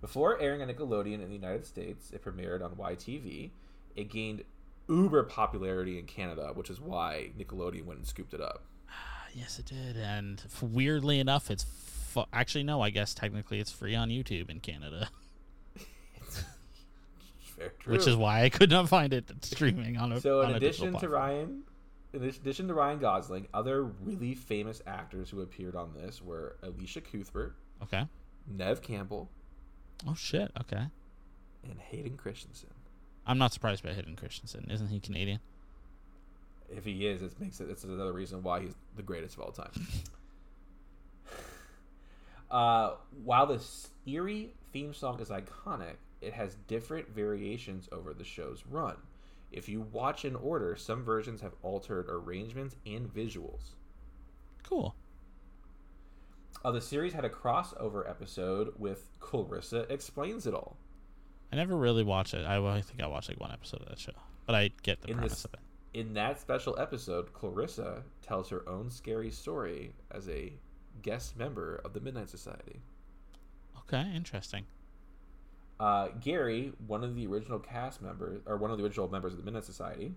Before 0.00 0.40
airing 0.40 0.62
on 0.62 0.68
Nickelodeon 0.68 1.22
in 1.22 1.28
the 1.28 1.34
United 1.34 1.66
States, 1.66 2.10
it 2.12 2.24
premiered 2.24 2.62
on 2.62 2.72
YTV. 2.72 3.50
It 3.96 4.10
gained 4.10 4.44
uber 4.88 5.24
popularity 5.24 5.98
in 5.98 6.06
Canada, 6.06 6.52
which 6.54 6.70
is 6.70 6.80
why 6.80 7.30
Nickelodeon 7.38 7.84
went 7.84 7.98
and 7.98 8.06
scooped 8.06 8.34
it 8.34 8.40
up. 8.40 8.62
Yes, 9.34 9.58
it 9.58 9.66
did. 9.66 9.96
And 9.96 10.42
weirdly 10.62 11.18
enough, 11.20 11.50
it's 11.50 11.64
fu- 11.64 12.24
actually 12.32 12.64
no. 12.64 12.80
I 12.80 12.90
guess 12.90 13.12
technically 13.12 13.58
it's 13.60 13.70
free 13.72 13.94
on 13.94 14.08
YouTube 14.08 14.48
in 14.48 14.60
Canada, 14.60 15.08
Very 17.56 17.70
true. 17.78 17.92
which 17.94 18.06
is 18.06 18.16
why 18.16 18.42
I 18.42 18.48
could 18.48 18.70
not 18.70 18.88
find 18.88 19.12
it 19.12 19.30
streaming 19.42 19.96
on 19.96 20.12
a. 20.12 20.20
so 20.20 20.42
in 20.42 20.50
a 20.50 20.54
addition 20.54 20.94
to. 20.98 21.08
Ryan, 21.08 21.62
in 22.12 22.22
addition 22.24 22.68
to 22.68 22.74
Ryan 22.74 22.98
Gosling, 22.98 23.48
other 23.54 23.84
really 23.84 24.34
famous 24.34 24.82
actors 24.86 25.30
who 25.30 25.40
appeared 25.42 25.74
on 25.74 25.92
this 25.94 26.22
were 26.22 26.56
Elisha 26.62 27.00
Cuthbert, 27.00 27.56
Okay. 27.82 28.06
Neve 28.46 28.82
Campbell, 28.82 29.30
Oh 30.06 30.14
shit. 30.14 30.50
Okay. 30.60 30.84
and 31.64 31.78
Hayden 31.90 32.16
Christensen. 32.16 32.70
I'm 33.26 33.38
not 33.38 33.52
surprised 33.52 33.82
by 33.82 33.92
Hayden 33.92 34.16
Christensen. 34.16 34.68
Isn't 34.70 34.88
he 34.88 35.00
Canadian? 35.00 35.40
If 36.68 36.84
he 36.84 37.06
is, 37.06 37.22
it 37.22 37.38
makes 37.40 37.60
it. 37.60 37.70
It's 37.70 37.84
another 37.84 38.12
reason 38.12 38.42
why 38.42 38.60
he's 38.60 38.74
the 38.96 39.02
greatest 39.02 39.36
of 39.36 39.42
all 39.42 39.52
time. 39.52 39.70
uh, 42.50 42.94
while 43.24 43.46
the 43.46 43.60
eerie 44.06 44.52
theme 44.72 44.94
song 44.94 45.20
is 45.20 45.28
iconic, 45.30 45.94
it 46.26 46.32
has 46.34 46.56
different 46.66 47.08
variations 47.08 47.88
over 47.92 48.12
the 48.12 48.24
show's 48.24 48.64
run. 48.68 48.96
If 49.52 49.68
you 49.68 49.82
watch 49.92 50.24
in 50.24 50.34
order, 50.36 50.76
some 50.76 51.04
versions 51.04 51.40
have 51.40 51.54
altered 51.62 52.06
arrangements 52.08 52.74
and 52.84 53.06
visuals. 53.12 53.74
Cool. 54.64 54.94
Uh, 56.64 56.72
the 56.72 56.80
series 56.80 57.12
had 57.12 57.24
a 57.24 57.28
crossover 57.28 58.08
episode 58.08 58.74
with 58.78 59.08
Clarissa 59.20 59.80
Explains 59.92 60.46
It 60.46 60.54
All. 60.54 60.76
I 61.52 61.56
never 61.56 61.76
really 61.76 62.02
watched 62.02 62.34
it. 62.34 62.44
I, 62.44 62.56
I 62.56 62.80
think 62.82 63.00
I 63.00 63.06
watched 63.06 63.28
like 63.28 63.38
one 63.38 63.52
episode 63.52 63.82
of 63.82 63.88
that 63.88 64.00
show, 64.00 64.12
but 64.46 64.54
I 64.56 64.70
get 64.82 65.00
the 65.02 65.08
In 65.08 65.14
premise 65.14 65.32
this- 65.34 65.44
of 65.44 65.54
it. 65.54 65.60
In 65.94 66.12
that 66.12 66.38
special 66.38 66.78
episode, 66.78 67.32
Clarissa 67.32 68.02
tells 68.20 68.50
her 68.50 68.68
own 68.68 68.90
scary 68.90 69.30
story 69.30 69.94
as 70.10 70.28
a 70.28 70.52
guest 71.00 71.38
member 71.38 71.80
of 71.86 71.94
the 71.94 72.00
Midnight 72.00 72.28
Society. 72.28 72.80
Okay, 73.78 74.04
interesting. 74.14 74.66
Uh, 75.78 76.08
Gary, 76.20 76.72
one 76.86 77.04
of 77.04 77.14
the 77.14 77.26
original 77.26 77.58
cast 77.58 78.00
members, 78.00 78.40
or 78.46 78.56
one 78.56 78.70
of 78.70 78.78
the 78.78 78.84
original 78.84 79.08
members 79.08 79.32
of 79.32 79.38
the 79.38 79.44
Midnight 79.44 79.64
Society, 79.64 80.12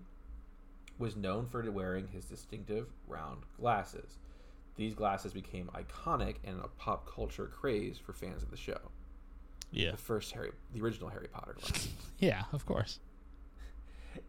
was 0.98 1.16
known 1.16 1.46
for 1.46 1.68
wearing 1.70 2.08
his 2.08 2.24
distinctive 2.24 2.86
round 3.06 3.42
glasses. 3.58 4.18
These 4.76 4.94
glasses 4.94 5.32
became 5.32 5.68
iconic 5.74 6.36
and 6.44 6.60
a 6.60 6.68
pop 6.68 7.12
culture 7.12 7.46
craze 7.46 7.98
for 7.98 8.12
fans 8.12 8.42
of 8.42 8.50
the 8.50 8.56
show. 8.56 8.78
Yeah. 9.70 9.92
The 9.92 9.96
first 9.98 10.32
Harry, 10.32 10.50
the 10.74 10.80
original 10.80 11.10
Harry 11.10 11.28
Potter 11.28 11.56
glasses. 11.58 11.88
Yeah, 12.18 12.42
of 12.52 12.66
course. 12.66 12.98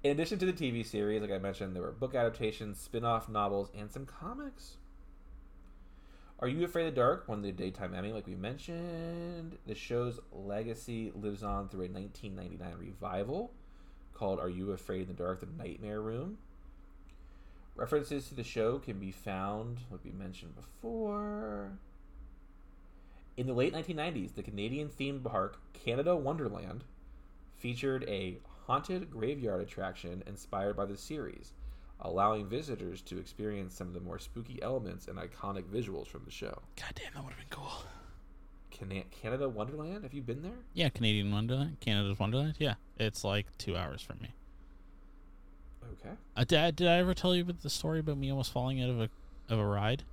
In 0.02 0.12
addition 0.12 0.40
to 0.40 0.46
the 0.46 0.54
TV 0.54 0.86
series, 0.86 1.22
like 1.22 1.32
I 1.32 1.40
mentioned, 1.40 1.76
there 1.76 1.84
were 1.84 1.92
book 1.92 2.16
adaptations, 2.16 2.80
spin 2.80 3.04
off 3.04 3.28
novels, 3.28 3.70
and 3.78 3.92
some 3.92 4.06
comics. 4.06 4.78
Are 6.42 6.48
You 6.48 6.66
Afraid 6.66 6.88
of 6.88 6.96
the 6.96 7.00
Dark 7.00 7.28
won 7.28 7.44
the 7.44 7.52
Daytime 7.52 7.94
Emmy, 7.94 8.12
like 8.12 8.26
we 8.26 8.34
mentioned. 8.34 9.60
The 9.68 9.76
show's 9.76 10.20
legacy 10.32 11.12
lives 11.14 11.44
on 11.44 11.70
through 11.70 11.82
a 11.82 11.90
1999 11.90 12.78
revival 12.80 13.52
called 14.16 14.40
Are 14.40 14.50
You 14.50 14.72
Afraid 14.72 15.02
of 15.02 15.08
the 15.10 15.14
Dark? 15.14 15.42
The 15.42 15.46
Nightmare 15.56 16.02
Room. 16.02 16.40
References 17.76 18.28
to 18.30 18.34
the 18.34 18.44
show 18.44 18.80
can 18.80 18.98
be 18.98 19.12
found, 19.12 19.82
like 19.92 20.04
we 20.04 20.12
mentioned 20.12 20.56
before. 20.56 21.74
In 23.38 23.46
the 23.46 23.54
late 23.54 23.74
1990s, 23.74 24.34
the 24.34 24.42
Canadian 24.42 24.90
theme 24.90 25.20
park 25.20 25.60
Canada 25.74 26.16
Wonderland 26.16 26.84
featured 27.56 28.04
a 28.08 28.40
haunted 28.66 29.12
graveyard 29.12 29.62
attraction 29.62 30.24
inspired 30.26 30.76
by 30.76 30.86
the 30.86 30.98
series, 30.98 31.54
allowing 32.02 32.48
visitors 32.48 33.02
to 33.04 33.18
experience 33.20 33.76
some 33.76 33.88
of 33.88 33.94
the 33.94 34.00
more 34.00 34.20
spooky 34.20 34.62
elements 34.62 35.08
and 35.08 35.18
iconic 35.18 35.64
visuals 35.64 36.08
from 36.08 36.24
the 36.26 36.32
show. 36.32 36.62
God 36.76 36.94
damn, 36.96 37.14
that 37.14 37.24
would 37.24 37.34
have 37.34 37.40
been 37.40 37.48
cool. 37.50 37.84
Cana- 38.72 39.04
Canada 39.12 39.48
Wonderland, 39.48 40.04
have 40.04 40.14
you 40.14 40.22
been 40.22 40.42
there? 40.42 40.58
Yeah, 40.74 40.90
Canadian 40.90 41.32
Wonderland, 41.32 41.78
Canada's 41.80 42.18
Wonderland. 42.18 42.56
Yeah, 42.58 42.76
it's 42.98 43.24
like 43.24 43.46
two 43.58 43.78
hours 43.78 44.02
from 44.02 44.20
me. 44.22 44.30
Okay. 45.94 46.16
Uh, 46.36 46.44
did, 46.44 46.76
did 46.78 46.88
I 46.88 46.98
ever 46.98 47.14
tell 47.14 47.36
you 47.36 47.44
about 47.44 47.62
the 47.62 47.70
story 47.70 48.00
about 48.00 48.18
me 48.18 48.30
almost 48.32 48.52
falling 48.52 48.82
out 48.82 48.90
of 48.90 49.02
a 49.02 49.10
of 49.50 49.60
a 49.60 49.66
ride? 49.66 50.04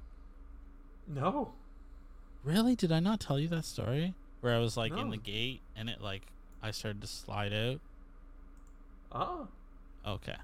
No. 1.07 1.53
Really? 2.43 2.75
Did 2.75 2.91
I 2.93 3.01
not 3.01 3.21
tell 3.21 3.39
you 3.39 3.49
that 3.49 3.65
story? 3.65 4.15
Where 4.41 4.55
I 4.55 4.59
was 4.59 4.77
like 4.77 4.93
in 4.93 5.11
the 5.11 5.17
gate 5.17 5.61
and 5.77 5.89
it 5.89 6.01
like 6.01 6.23
I 6.63 6.71
started 6.71 7.01
to 7.03 7.07
slide 7.07 7.53
out. 7.53 7.81
Oh. 9.13 9.49
Okay, 10.07 10.37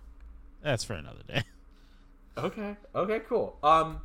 that's 0.64 0.82
for 0.84 0.94
another 0.94 1.22
day. 1.28 1.42
Okay. 2.36 2.74
Okay, 2.96 3.20
cool. 3.28 3.56
Um 3.62 4.00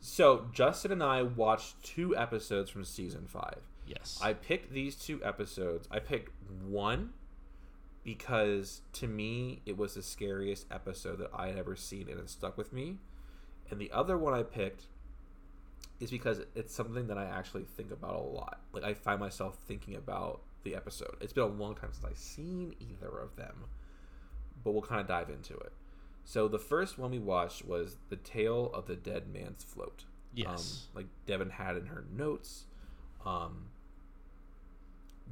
so 0.00 0.48
Justin 0.52 0.92
and 0.92 1.02
I 1.02 1.22
watched 1.22 1.82
two 1.82 2.14
episodes 2.14 2.68
from 2.68 2.84
season 2.84 3.24
5. 3.26 3.54
yes. 3.86 4.18
I 4.22 4.34
picked 4.34 4.72
these 4.74 4.96
two 4.96 5.24
episodes. 5.24 5.88
I 5.90 5.98
picked 5.98 6.30
one 6.62 7.14
because 8.04 8.82
to 8.94 9.06
me 9.06 9.62
it 9.64 9.78
was 9.78 9.94
the 9.94 10.02
scariest 10.02 10.66
episode 10.70 11.20
that 11.20 11.30
I 11.34 11.46
had 11.46 11.56
ever 11.56 11.74
seen 11.74 12.08
and 12.10 12.20
it 12.20 12.28
stuck 12.28 12.58
with 12.58 12.70
me. 12.70 12.98
And 13.70 13.80
the 13.80 13.90
other 13.92 14.18
one 14.18 14.34
I 14.34 14.42
picked 14.42 14.84
is 16.00 16.10
because 16.10 16.40
it's 16.54 16.74
something 16.74 17.06
that 17.06 17.16
I 17.16 17.24
actually 17.24 17.64
think 17.64 17.90
about 17.92 18.14
a 18.14 18.18
lot. 18.20 18.60
Like 18.74 18.84
I 18.84 18.92
find 18.92 19.20
myself 19.20 19.56
thinking 19.66 19.94
about 19.96 20.42
the 20.64 20.74
episode. 20.74 21.16
It's 21.22 21.32
been 21.32 21.44
a 21.44 21.46
long 21.46 21.74
time 21.76 21.90
since 21.92 22.04
I've 22.04 22.18
seen 22.18 22.74
either 22.78 23.08
of 23.18 23.36
them, 23.36 23.64
but 24.62 24.72
we'll 24.72 24.82
kind 24.82 25.00
of 25.00 25.06
dive 25.06 25.30
into 25.30 25.54
it. 25.54 25.72
So 26.24 26.48
the 26.48 26.58
first 26.58 26.98
one 26.98 27.10
we 27.10 27.18
watched 27.18 27.64
was 27.64 27.96
The 28.08 28.16
Tale 28.16 28.70
of 28.72 28.86
the 28.86 28.96
Dead 28.96 29.24
Man's 29.32 29.64
Float. 29.64 30.04
yes. 30.34 30.86
Um, 30.94 31.02
like 31.02 31.06
Devin 31.26 31.50
had 31.50 31.76
in 31.76 31.86
her 31.86 32.04
notes. 32.16 32.64
Um, 33.24 33.66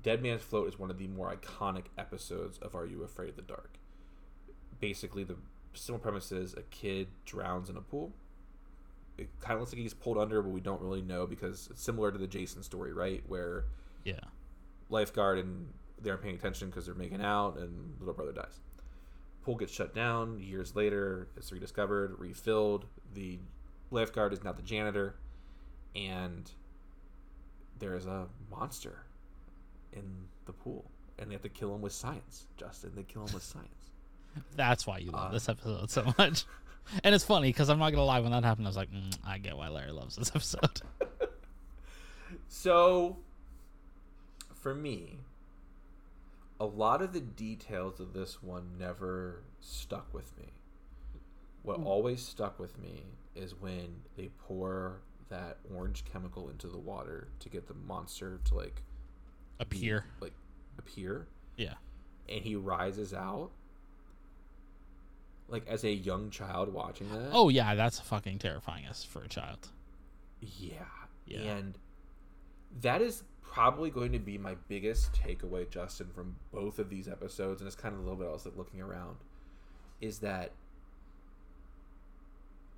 Dead 0.03 0.22
Man's 0.22 0.42
Float 0.42 0.68
is 0.68 0.79
one 0.79 0.90
of 0.90 0.98
the 0.98 1.09
more 1.09 1.35
iconic 1.35 1.85
episodes 1.96 2.59
of 2.59 2.74
Are 2.74 2.87
You 2.87 3.03
Afraid 3.03 3.31
of 3.31 3.37
the 3.37 3.42
Dark? 3.42 3.74
Basically, 4.81 5.24
the 5.24 5.37
simple 5.74 6.01
premise 6.01 6.33
is 6.33 6.55
a 6.55 6.62
kid 6.62 7.09
drowns 7.24 7.68
in 7.68 7.77
a 7.77 7.81
pool. 7.81 8.12
It 9.16 9.29
kind 9.40 9.55
of 9.55 9.61
looks 9.61 9.72
like 9.72 9.83
he's 9.83 9.94
pulled 9.94 10.18
under, 10.18 10.40
but 10.42 10.51
we 10.51 10.61
don't 10.61 10.81
really 10.81 11.03
know 11.03 11.27
because 11.27 11.68
it's 11.70 11.83
similar 11.83 12.12
to 12.12 12.18
the 12.18 12.29
Jason 12.29 12.62
story, 12.62 12.92
right? 12.92 13.22
Where 13.27 13.64
yeah. 14.05 14.20
lifeguard 14.90 15.38
and 15.38 15.68
they 16.01 16.11
aren't 16.11 16.22
paying 16.22 16.37
attention 16.37 16.68
because 16.68 16.87
they're 16.87 16.94
making 16.94 17.20
out, 17.20 17.59
and 17.59 17.96
little 17.98 18.14
brother 18.14 18.33
dies. 18.33 18.61
Pool 19.48 19.56
gets 19.56 19.72
shut 19.72 19.94
down. 19.94 20.38
Years 20.40 20.76
later, 20.76 21.26
it's 21.34 21.50
rediscovered, 21.50 22.18
refilled. 22.20 22.84
The 23.14 23.38
lifeguard 23.90 24.34
is 24.34 24.44
now 24.44 24.52
the 24.52 24.61
janitor, 24.61 25.14
and 25.96 26.50
there 27.78 27.96
is 27.96 28.04
a 28.04 28.26
monster 28.50 29.06
in 29.94 30.04
the 30.44 30.52
pool, 30.52 30.90
and 31.18 31.30
they 31.30 31.34
have 31.34 31.40
to 31.40 31.48
kill 31.48 31.74
him 31.74 31.80
with 31.80 31.94
science. 31.94 32.44
Justin, 32.58 32.92
they 32.94 33.04
kill 33.04 33.24
him 33.24 33.32
with 33.32 33.42
science. 33.42 33.90
That's 34.54 34.87
why 34.87 34.98
you 34.98 35.12
love 35.12 35.30
Uh, 35.30 35.32
this 35.32 35.48
episode 35.48 35.90
so 35.90 36.12
much. 36.18 36.44
and 37.02 37.14
it's 37.14 37.24
funny 37.24 37.48
because 37.48 37.70
I'm 37.70 37.78
not 37.78 37.88
gonna 37.88 38.04
lie. 38.04 38.20
When 38.20 38.32
that 38.32 38.44
happened, 38.44 38.66
I 38.66 38.68
was 38.68 38.76
like, 38.76 38.92
mm, 38.92 39.16
I 39.26 39.38
get 39.38 39.56
why 39.56 39.68
Larry 39.68 39.92
loves 39.92 40.16
this 40.16 40.28
episode. 40.34 40.82
So, 42.48 43.16
for 44.56 44.74
me, 44.74 45.20
a 46.60 46.66
lot 46.66 47.02
of 47.02 47.12
the 47.12 47.20
details 47.20 48.00
of 48.00 48.12
this 48.12 48.42
one 48.42 48.72
never 48.78 49.42
stuck 49.60 50.12
with 50.12 50.36
me. 50.36 50.52
What 51.62 51.78
hmm. 51.78 51.86
always 51.86 52.22
stuck 52.24 52.58
with 52.58 52.78
me 52.78 53.04
is 53.34 53.54
when 53.54 54.02
they 54.16 54.30
pour 54.38 55.00
that 55.28 55.58
orange 55.74 56.04
chemical 56.04 56.48
into 56.48 56.66
the 56.68 56.78
water 56.78 57.28
to 57.40 57.48
get 57.48 57.68
the 57.68 57.74
monster 57.74 58.40
to 58.46 58.54
like 58.54 58.82
be- 59.58 59.76
Appear. 59.76 60.04
like 60.20 60.32
appear, 60.78 61.26
Yeah. 61.56 61.74
and 62.28 62.42
he 62.42 62.56
rises 62.56 63.12
out. 63.12 63.50
Like 65.48 65.66
as 65.66 65.84
a 65.84 65.90
young 65.90 66.30
child 66.30 66.72
watching 66.72 67.08
that. 67.10 67.30
Oh 67.32 67.48
yeah, 67.48 67.74
that's 67.74 68.00
fucking 68.00 68.38
terrifying 68.38 68.84
as 68.86 69.04
for 69.04 69.22
a 69.22 69.28
child. 69.28 69.68
Yeah. 70.40 70.84
Yeah. 71.26 71.40
And 71.40 71.78
that 72.80 73.00
is 73.02 73.22
probably 73.50 73.90
going 73.90 74.12
to 74.12 74.18
be 74.18 74.38
my 74.38 74.54
biggest 74.68 75.12
takeaway, 75.12 75.68
Justin, 75.68 76.08
from 76.14 76.37
both 76.52 76.78
of 76.78 76.88
these 76.90 77.08
episodes, 77.08 77.61
and 77.61 77.66
it's 77.66 77.76
kind 77.76 77.94
of 77.94 78.00
a 78.00 78.02
little 78.02 78.18
bit 78.18 78.28
also 78.28 78.52
looking 78.56 78.80
around, 78.80 79.16
is 80.00 80.18
that 80.20 80.52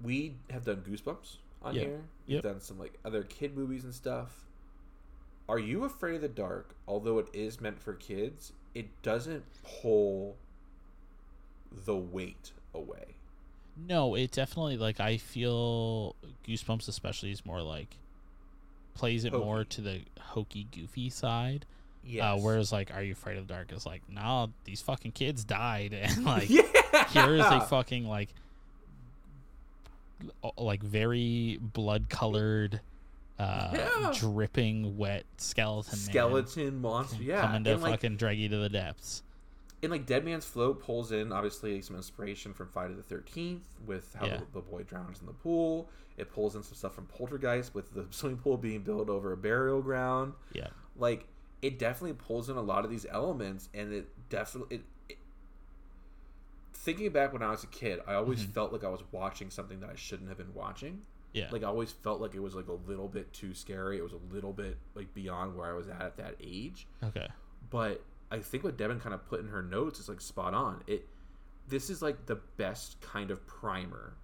we 0.03 0.37
have 0.51 0.65
done 0.65 0.83
Goosebumps 0.83 1.37
on 1.63 1.75
Yep. 1.75 1.85
here. 1.85 2.05
We've 2.27 2.35
Yep. 2.37 2.43
done 2.43 2.61
some 2.61 2.79
like 2.79 2.99
other 3.05 3.23
kid 3.23 3.57
movies 3.57 3.85
and 3.85 3.95
stuff. 3.95 4.47
Are 5.49 5.59
you 5.59 5.85
afraid 5.85 6.17
of 6.17 6.21
the 6.23 6.29
dark? 6.29 6.77
Although 6.87 7.19
it 7.19 7.29
is 7.33 7.61
meant 7.61 7.79
for 7.81 7.93
kids, 7.95 8.53
it 8.75 9.03
doesn't 9.03 9.45
pull 9.63 10.37
the 11.73 11.97
weight 11.97 12.53
away. 12.73 13.17
No, 13.77 14.15
it 14.15 14.31
definitely 14.33 14.77
like 14.77 15.01
I 15.01 15.17
feel 15.17 16.15
Goosebumps 16.47 16.89
especially 16.89 17.31
is 17.33 17.45
more 17.45 17.63
like 17.63 17.97
plays 19.01 19.25
it 19.25 19.33
more 19.33 19.65
to 19.65 19.81
the 19.81 20.03
hokey 20.21 20.67
goofy 20.71 21.09
side. 21.09 21.65
Yes. 22.05 22.23
Uh, 22.23 22.39
whereas 22.39 22.71
like 22.71 22.95
Are 22.95 23.03
You 23.03 23.13
Afraid 23.13 23.39
of 23.39 23.49
the 23.49 23.55
Dark 23.55 23.73
is 23.73 23.87
like, 23.87 24.03
nah, 24.11 24.49
these 24.65 24.83
fucking 24.83 25.13
kids 25.13 25.43
died 25.43 25.93
and 26.01 26.23
like 26.25 26.51
yeah. 26.51 26.63
here 27.09 27.35
is 27.35 27.47
a 27.47 27.63
fucking 27.63 28.07
like 28.07 28.29
like 30.59 30.83
very 30.83 31.59
blood 31.63 32.11
colored 32.11 32.81
uh 33.39 33.71
Yeah. 33.73 34.13
dripping 34.19 34.99
wet 34.99 35.25
skeleton 35.39 35.99
man 35.99 36.11
skeleton 36.11 36.81
monster. 36.83 37.23
Yeah. 37.23 37.41
coming 37.41 37.65
to 37.65 37.73
and, 37.73 37.83
like, 37.83 37.93
fucking 37.93 38.17
drag 38.17 38.39
you 38.39 38.51
to 38.51 38.59
the 38.59 38.69
depths. 38.69 39.23
And 39.83 39.91
like 39.93 40.07
Dead 40.07 40.25
Man's 40.25 40.45
Float 40.45 40.81
pulls 40.83 41.11
in 41.13 41.33
obviously 41.33 41.81
some 41.83 41.97
inspiration 41.97 42.53
from 42.53 42.69
Friday 42.69 42.95
the 42.95 43.03
Thirteenth 43.03 43.63
with 43.87 44.15
how 44.19 44.27
Yeah. 44.27 44.37
the, 44.39 44.47
the 44.55 44.61
boy 44.61 44.83
drowns 44.83 45.21
in 45.21 45.27
the 45.27 45.33
pool. 45.33 45.89
It 46.17 46.31
pulls 46.33 46.55
in 46.55 46.63
some 46.63 46.75
stuff 46.75 46.95
from 46.95 47.07
Poltergeist 47.07 47.75
with 47.75 47.95
the 47.95 48.07
swimming 48.11 48.39
pool 48.39 48.57
being 48.59 48.83
built 48.83 49.09
over 49.09 49.33
a 49.33 49.37
burial 49.37 49.81
ground. 49.81 50.35
Yeah. 50.53 50.69
Like 50.97 51.27
it 51.63 51.79
definitely 51.79 52.15
pulls 52.15 52.49
in 52.51 52.57
a 52.57 52.63
lot 52.63 52.85
of 52.85 52.91
these 52.91 53.07
elements, 53.11 53.69
and 53.75 53.93
it 53.93 54.09
definitely 54.29 54.77
it. 54.77 54.83
it 55.11 55.19
Thinking 56.73 57.11
back 57.13 57.33
when 57.33 57.43
I 57.43 57.51
was 57.51 57.63
a 57.65 57.67
kid, 57.67 58.01
I 58.07 58.15
always 58.15 58.43
Mhm. 58.45 58.53
felt 58.53 58.73
like 58.73 58.85
I 58.85 58.89
was 58.89 59.03
watching 59.13 59.51
something 59.51 59.81
that 59.81 59.91
I 59.91 59.97
shouldn't 59.97 60.29
have 60.29 60.39
been 60.39 60.55
watching. 60.55 61.03
Yeah. 61.33 61.49
Like 61.51 61.63
I 61.63 61.67
always 61.67 61.93
felt 61.93 62.21
like 62.21 62.35
it 62.35 62.41
was 62.41 62.55
like 62.55 62.69
a 62.69 62.73
little 62.73 63.07
bit 63.09 63.33
too 63.33 63.55
scary. 63.55 63.99
It 63.99 64.03
was 64.03 64.13
a 64.15 64.35
little 64.35 64.53
bit 64.53 64.79
like 64.95 65.13
beyond 65.15 65.57
where 65.57 65.69
I 65.71 65.75
was 65.75 65.89
at 65.89 66.01
at 66.01 66.17
that 66.17 66.37
age 66.43 66.87
okay. 67.05 67.29
but 67.69 68.03
I 68.31 68.39
think 68.39 68.65
what 68.65 68.77
Devin 68.77 69.01
kind 69.01 69.15
of 69.15 69.27
put 69.27 69.41
in 69.41 69.49
her 69.49 69.63
notes 69.63 69.99
is 69.99 70.09
like 70.09 70.21
spot 70.21 70.55
on. 70.55 70.83
It 70.87 71.07
this 71.69 71.91
is 71.91 72.03
like 72.03 72.27
the 72.27 72.37
best 72.57 73.01
kind 73.01 73.31
of 73.31 73.45
primer 73.47 74.15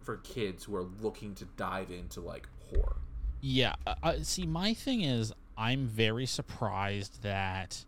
for 0.00 0.16
kids 0.18 0.64
who 0.64 0.76
are 0.76 0.84
looking 1.00 1.34
to 1.36 1.44
dive 1.56 1.90
into 1.90 2.20
like 2.20 2.48
horror. 2.70 2.96
Yeah. 3.40 3.74
Uh, 3.86 3.94
uh, 4.02 4.14
see, 4.22 4.46
my 4.46 4.74
thing 4.74 5.02
is, 5.02 5.32
I'm 5.56 5.86
very 5.86 6.26
surprised 6.26 7.22
that 7.22 7.84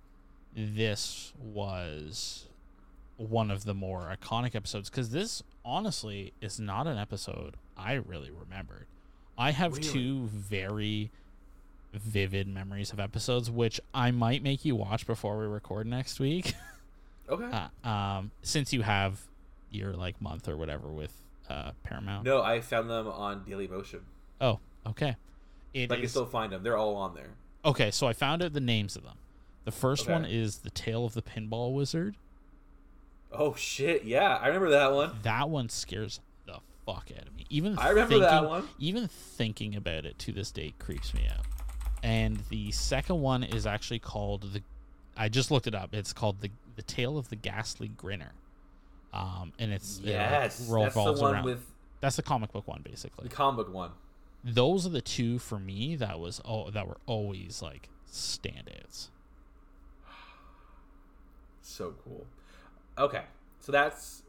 this 0.54 1.32
was 1.38 2.46
one 3.16 3.50
of 3.50 3.64
the 3.64 3.74
more 3.74 4.14
iconic 4.16 4.54
episodes 4.54 4.90
because 4.90 5.10
this 5.10 5.42
honestly 5.64 6.32
is 6.40 6.58
not 6.58 6.86
an 6.86 6.98
episode 6.98 7.56
I 7.76 7.94
really 7.94 8.30
remembered. 8.30 8.86
I 9.36 9.50
have 9.50 9.72
Really? 9.76 9.88
two 9.88 10.26
very 10.26 11.10
vivid 11.94 12.46
memories 12.48 12.92
of 12.92 13.00
episodes, 13.00 13.50
which 13.50 13.80
I 13.92 14.10
might 14.10 14.42
make 14.42 14.64
you 14.64 14.76
watch 14.76 15.06
before 15.06 15.38
we 15.38 15.46
record 15.46 15.86
next 15.86 16.20
week. 16.20 16.54
Okay. 17.26 17.48
uh, 17.82 17.88
um, 17.88 18.30
since 18.42 18.70
you 18.74 18.82
have 18.82 19.18
your 19.70 19.94
like 19.94 20.20
month 20.20 20.46
or 20.46 20.58
whatever 20.58 20.88
with 20.88 21.10
uh, 21.48 21.70
Paramount. 21.82 22.26
no, 22.26 22.42
I 22.42 22.60
found 22.60 22.90
them 22.90 23.08
on 23.08 23.44
Daily 23.48 23.66
Motion. 23.66 24.00
Oh, 24.42 24.60
okay. 24.86 25.16
It 25.72 25.90
I 25.90 25.96
can 25.96 26.08
still 26.08 26.26
find 26.26 26.52
them. 26.52 26.62
They're 26.62 26.76
all 26.76 26.96
on 26.96 27.14
there. 27.14 27.30
Okay, 27.64 27.90
so 27.90 28.06
I 28.06 28.12
found 28.12 28.42
out 28.42 28.52
the 28.52 28.60
names 28.60 28.94
of 28.94 29.04
them. 29.04 29.16
The 29.64 29.72
first 29.72 30.02
Okay. 30.02 30.12
one 30.12 30.26
is 30.26 30.58
The 30.58 30.68
Tale 30.68 31.06
of 31.06 31.14
the 31.14 31.22
Pinball 31.22 31.72
Wizard. 31.72 32.16
Oh 33.32 33.54
shit! 33.54 34.04
Yeah, 34.04 34.36
I 34.36 34.48
remember 34.48 34.68
that 34.72 34.92
one. 34.92 35.12
That 35.22 35.48
one 35.48 35.70
scares 35.70 36.20
the 36.44 36.58
fuck 36.84 37.08
out 37.18 37.26
of 37.26 37.34
me. 37.34 37.46
Even 37.48 37.78
I 37.78 37.88
remember 37.88 38.10
thinking, 38.16 38.28
that 38.28 38.44
one. 38.46 38.68
Even 38.78 39.08
thinking 39.08 39.74
about 39.74 40.04
it 40.04 40.18
to 40.18 40.32
this 40.32 40.50
day 40.50 40.74
creeps 40.78 41.14
me 41.14 41.22
out. 41.34 41.46
And 42.04 42.38
the 42.50 42.70
second 42.70 43.20
one 43.22 43.42
is 43.42 43.66
actually 43.66 43.98
called 43.98 44.52
the. 44.52 44.62
I 45.16 45.28
just 45.28 45.50
looked 45.50 45.66
it 45.66 45.74
up. 45.74 45.94
It's 45.94 46.12
called 46.12 46.40
the 46.42 46.50
the 46.76 46.82
Tale 46.82 47.16
of 47.16 47.30
the 47.30 47.36
Ghastly 47.36 47.88
Grinner. 47.88 48.32
Um, 49.12 49.52
and 49.58 49.72
it's 49.72 49.98
it, 50.00 50.06
like, 50.06 50.12
Yes, 50.12 50.30
that's 50.58 50.68
the 50.68 50.74
revolves 50.74 51.20
one 51.20 51.34
around- 51.34 51.44
with 51.44 51.64
That's 52.00 52.16
the 52.16 52.22
comic 52.22 52.52
book 52.52 52.66
one, 52.68 52.82
basically. 52.82 53.28
the 53.28 53.34
comic 53.34 53.66
book 53.66 53.74
one. 53.74 53.92
Those 54.42 54.86
are 54.86 54.90
the 54.90 55.00
two 55.00 55.38
for 55.38 55.58
me 55.58 55.96
that 55.96 56.20
was 56.20 56.40
oh 56.44 56.70
that 56.70 56.86
were 56.86 56.98
always 57.06 57.62
like 57.62 57.88
standouts. 58.10 59.08
So 61.62 61.94
cool. 62.04 62.26
Okay, 62.98 63.22
so 63.60 63.72
that's 63.72 64.22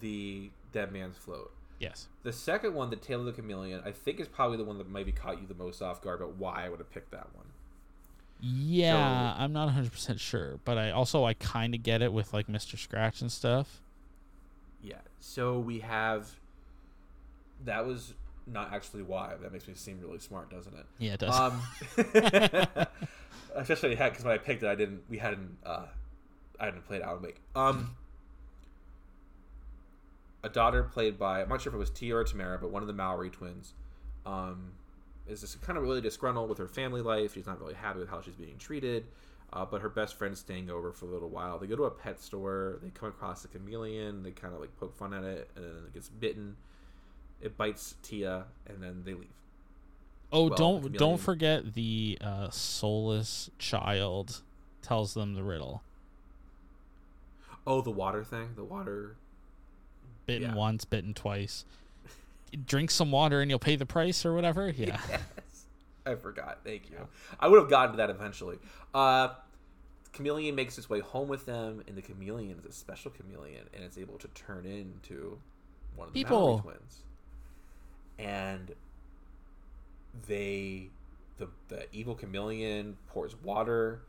the 0.00 0.50
Dead 0.72 0.92
Man's 0.92 1.16
Float. 1.16 1.50
Yes. 1.78 2.08
The 2.22 2.32
second 2.32 2.74
one, 2.74 2.90
The 2.90 2.96
Tale 2.96 3.20
of 3.20 3.26
the 3.26 3.32
Chameleon, 3.32 3.82
I 3.84 3.92
think 3.92 4.20
is 4.20 4.28
probably 4.28 4.56
the 4.56 4.64
one 4.64 4.78
that 4.78 4.90
maybe 4.90 5.12
caught 5.12 5.40
you 5.40 5.46
the 5.46 5.54
most 5.54 5.80
off 5.80 6.02
guard 6.02 6.20
about 6.20 6.36
why 6.36 6.66
I 6.66 6.68
would 6.68 6.80
have 6.80 6.90
picked 6.90 7.12
that 7.12 7.28
one. 7.34 7.46
Yeah, 8.40 9.34
I'm 9.36 9.52
not 9.52 9.68
100% 9.68 10.20
sure, 10.20 10.60
but 10.64 10.78
I 10.78 10.90
also 10.90 11.24
I 11.24 11.34
kind 11.34 11.74
of 11.74 11.82
get 11.82 12.02
it 12.02 12.12
with 12.12 12.32
like 12.32 12.46
Mr. 12.46 12.78
Scratch 12.78 13.20
and 13.20 13.32
stuff. 13.32 13.80
Yeah. 14.82 15.00
So 15.20 15.58
we 15.58 15.80
have. 15.80 16.30
That 17.64 17.84
was 17.84 18.14
not 18.46 18.72
actually 18.72 19.02
why. 19.02 19.34
That 19.40 19.52
makes 19.52 19.66
me 19.66 19.74
seem 19.74 20.00
really 20.00 20.20
smart, 20.20 20.50
doesn't 20.50 20.74
it? 20.74 20.86
Yeah, 20.98 21.14
it 21.14 21.20
does. 21.20 21.36
Um, 21.36 21.60
especially 23.56 23.96
because 23.96 24.24
when 24.24 24.34
I 24.34 24.38
picked 24.38 24.62
it, 24.62 24.68
I 24.68 24.76
didn't. 24.76 25.02
We 25.08 25.18
hadn't. 25.18 25.56
Uh, 25.64 25.86
I 26.60 26.66
hadn't 26.66 26.86
played 26.86 27.02
Alan 27.02 27.22
Wake. 27.22 27.40
Um, 27.56 27.96
a 30.42 30.48
daughter 30.48 30.82
played 30.82 31.18
by 31.18 31.42
I'm 31.42 31.48
not 31.48 31.60
sure 31.60 31.70
if 31.70 31.74
it 31.74 31.78
was 31.78 31.90
Tia 31.90 32.16
or 32.16 32.24
Tamera, 32.24 32.60
but 32.60 32.70
one 32.70 32.82
of 32.82 32.88
the 32.88 32.94
Mallory 32.94 33.30
twins, 33.30 33.74
um, 34.26 34.72
is 35.26 35.40
just 35.40 35.60
kind 35.62 35.76
of 35.76 35.84
really 35.84 36.00
disgruntled 36.00 36.48
with 36.48 36.58
her 36.58 36.68
family 36.68 37.02
life. 37.02 37.34
She's 37.34 37.46
not 37.46 37.60
really 37.60 37.74
happy 37.74 38.00
with 38.00 38.08
how 38.08 38.20
she's 38.20 38.34
being 38.34 38.58
treated. 38.58 39.06
Uh, 39.50 39.64
but 39.64 39.80
her 39.80 39.88
best 39.88 40.18
friend's 40.18 40.40
staying 40.40 40.68
over 40.68 40.92
for 40.92 41.06
a 41.06 41.08
little 41.08 41.30
while. 41.30 41.58
They 41.58 41.66
go 41.66 41.74
to 41.76 41.84
a 41.84 41.90
pet 41.90 42.20
store. 42.20 42.78
They 42.82 42.90
come 42.90 43.08
across 43.08 43.46
a 43.46 43.48
chameleon. 43.48 44.22
They 44.22 44.30
kind 44.30 44.52
of 44.52 44.60
like 44.60 44.76
poke 44.78 44.94
fun 44.94 45.14
at 45.14 45.24
it, 45.24 45.50
and 45.56 45.64
then 45.64 45.84
it 45.86 45.94
gets 45.94 46.10
bitten. 46.10 46.56
It 47.40 47.56
bites 47.56 47.94
Tia, 48.02 48.44
and 48.66 48.82
then 48.82 49.02
they 49.06 49.14
leave. 49.14 49.28
oh, 50.32 50.48
well, 50.48 50.56
don't 50.56 50.92
don't 50.92 51.18
forget 51.18 51.72
the 51.72 52.18
uh, 52.20 52.50
soulless 52.50 53.48
child 53.58 54.42
tells 54.82 55.14
them 55.14 55.32
the 55.34 55.42
riddle. 55.42 55.82
Oh, 57.66 57.80
the 57.80 57.90
water 57.90 58.24
thing. 58.24 58.50
The 58.54 58.64
water. 58.64 59.16
Bitten 60.28 60.50
Yeah. 60.50 60.54
once, 60.54 60.84
bitten 60.84 61.14
twice. 61.14 61.64
Drink 62.66 62.90
some 62.90 63.10
water 63.10 63.40
and 63.40 63.50
you'll 63.50 63.58
pay 63.58 63.76
the 63.76 63.86
price 63.86 64.24
or 64.26 64.34
whatever. 64.34 64.68
Yeah. 64.68 65.00
Yes. 65.08 65.64
I 66.06 66.14
forgot. 66.14 66.58
Thank 66.64 66.90
you. 66.90 66.96
I 67.40 67.48
would 67.48 67.58
have 67.58 67.68
gotten 67.70 67.92
to 67.92 67.96
that 67.96 68.10
eventually. 68.10 68.58
Uh, 68.94 69.30
chameleon 70.12 70.54
makes 70.54 70.76
its 70.78 70.88
way 70.88 71.00
home 71.00 71.28
with 71.28 71.44
them, 71.46 71.82
and 71.88 71.96
the 71.96 72.02
chameleon 72.02 72.58
is 72.58 72.64
a 72.66 72.72
special 72.72 73.10
chameleon, 73.10 73.64
and 73.74 73.82
it's 73.82 73.96
able 73.98 74.18
to 74.18 74.28
turn 74.28 74.64
into 74.66 75.38
one 75.96 76.08
of 76.08 76.14
the 76.14 76.20
People. 76.22 76.60
Twins. 76.60 76.98
And 78.18 78.72
they, 80.26 80.88
the 81.38 81.48
the 81.68 81.86
evil 81.92 82.14
chameleon 82.14 82.96
pours 83.08 83.34
water 83.42 84.00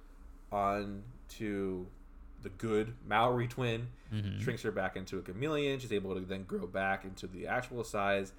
onto 0.52 1.86
the 2.42 2.50
good 2.50 2.96
Mowry 3.06 3.48
twin, 3.48 3.90
Mhm. 4.12 4.40
shrinks 4.42 4.62
her 4.64 4.72
back 4.72 4.96
into 4.96 5.18
a 5.18 5.22
chameleon. 5.22 5.80
She's 5.80 5.92
able 5.92 6.14
to 6.16 6.22
then 6.22 6.44
grow 6.44 6.68
back 6.68 7.04
into 7.04 7.28
the 7.28 7.48
actual 7.48 7.84
size. 7.84 8.34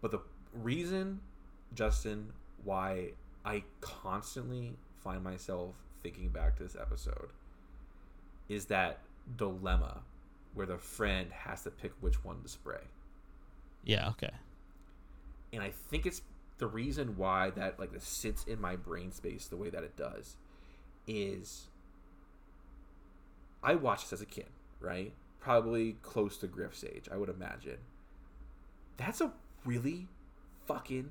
But 0.00 0.10
the 0.10 0.20
reason, 0.52 1.20
Justin, 1.74 2.32
why 2.64 3.12
I 3.44 3.64
constantly 3.80 4.76
find 4.96 5.22
myself 5.22 5.76
thinking 6.02 6.28
back 6.30 6.56
to 6.56 6.62
this 6.64 6.76
episode 6.76 7.30
is 8.48 8.66
that 8.66 9.00
dilemma 9.36 10.02
where 10.54 10.66
the 10.66 10.78
friend 10.78 11.32
has 11.32 11.62
to 11.62 11.70
pick 11.70 11.92
which 12.00 12.24
one 12.24 12.42
to 12.42 12.48
spray. 12.48 12.82
Yeah. 13.84 14.08
Okay. 14.10 14.32
And 15.52 15.62
I 15.62 15.70
think 15.70 16.06
it's 16.06 16.22
the 16.58 16.66
reason 16.66 17.16
why 17.16 17.50
that 17.50 17.78
like 17.78 17.92
this 17.92 18.04
sits 18.04 18.44
in 18.44 18.60
my 18.60 18.74
brain 18.76 19.12
space 19.12 19.46
the 19.46 19.56
way 19.56 19.70
that 19.70 19.84
it 19.84 19.96
does 19.96 20.36
is 21.06 21.68
I 23.62 23.74
watched 23.74 24.10
this 24.10 24.14
as 24.14 24.22
a 24.22 24.26
kid, 24.26 24.48
right? 24.80 25.12
Probably 25.40 25.96
close 26.02 26.36
to 26.38 26.46
Griff's 26.46 26.84
age, 26.84 27.08
I 27.12 27.16
would 27.16 27.28
imagine. 27.28 27.78
That's 28.96 29.20
a 29.20 29.32
really 29.64 30.08
fucking 30.66 31.10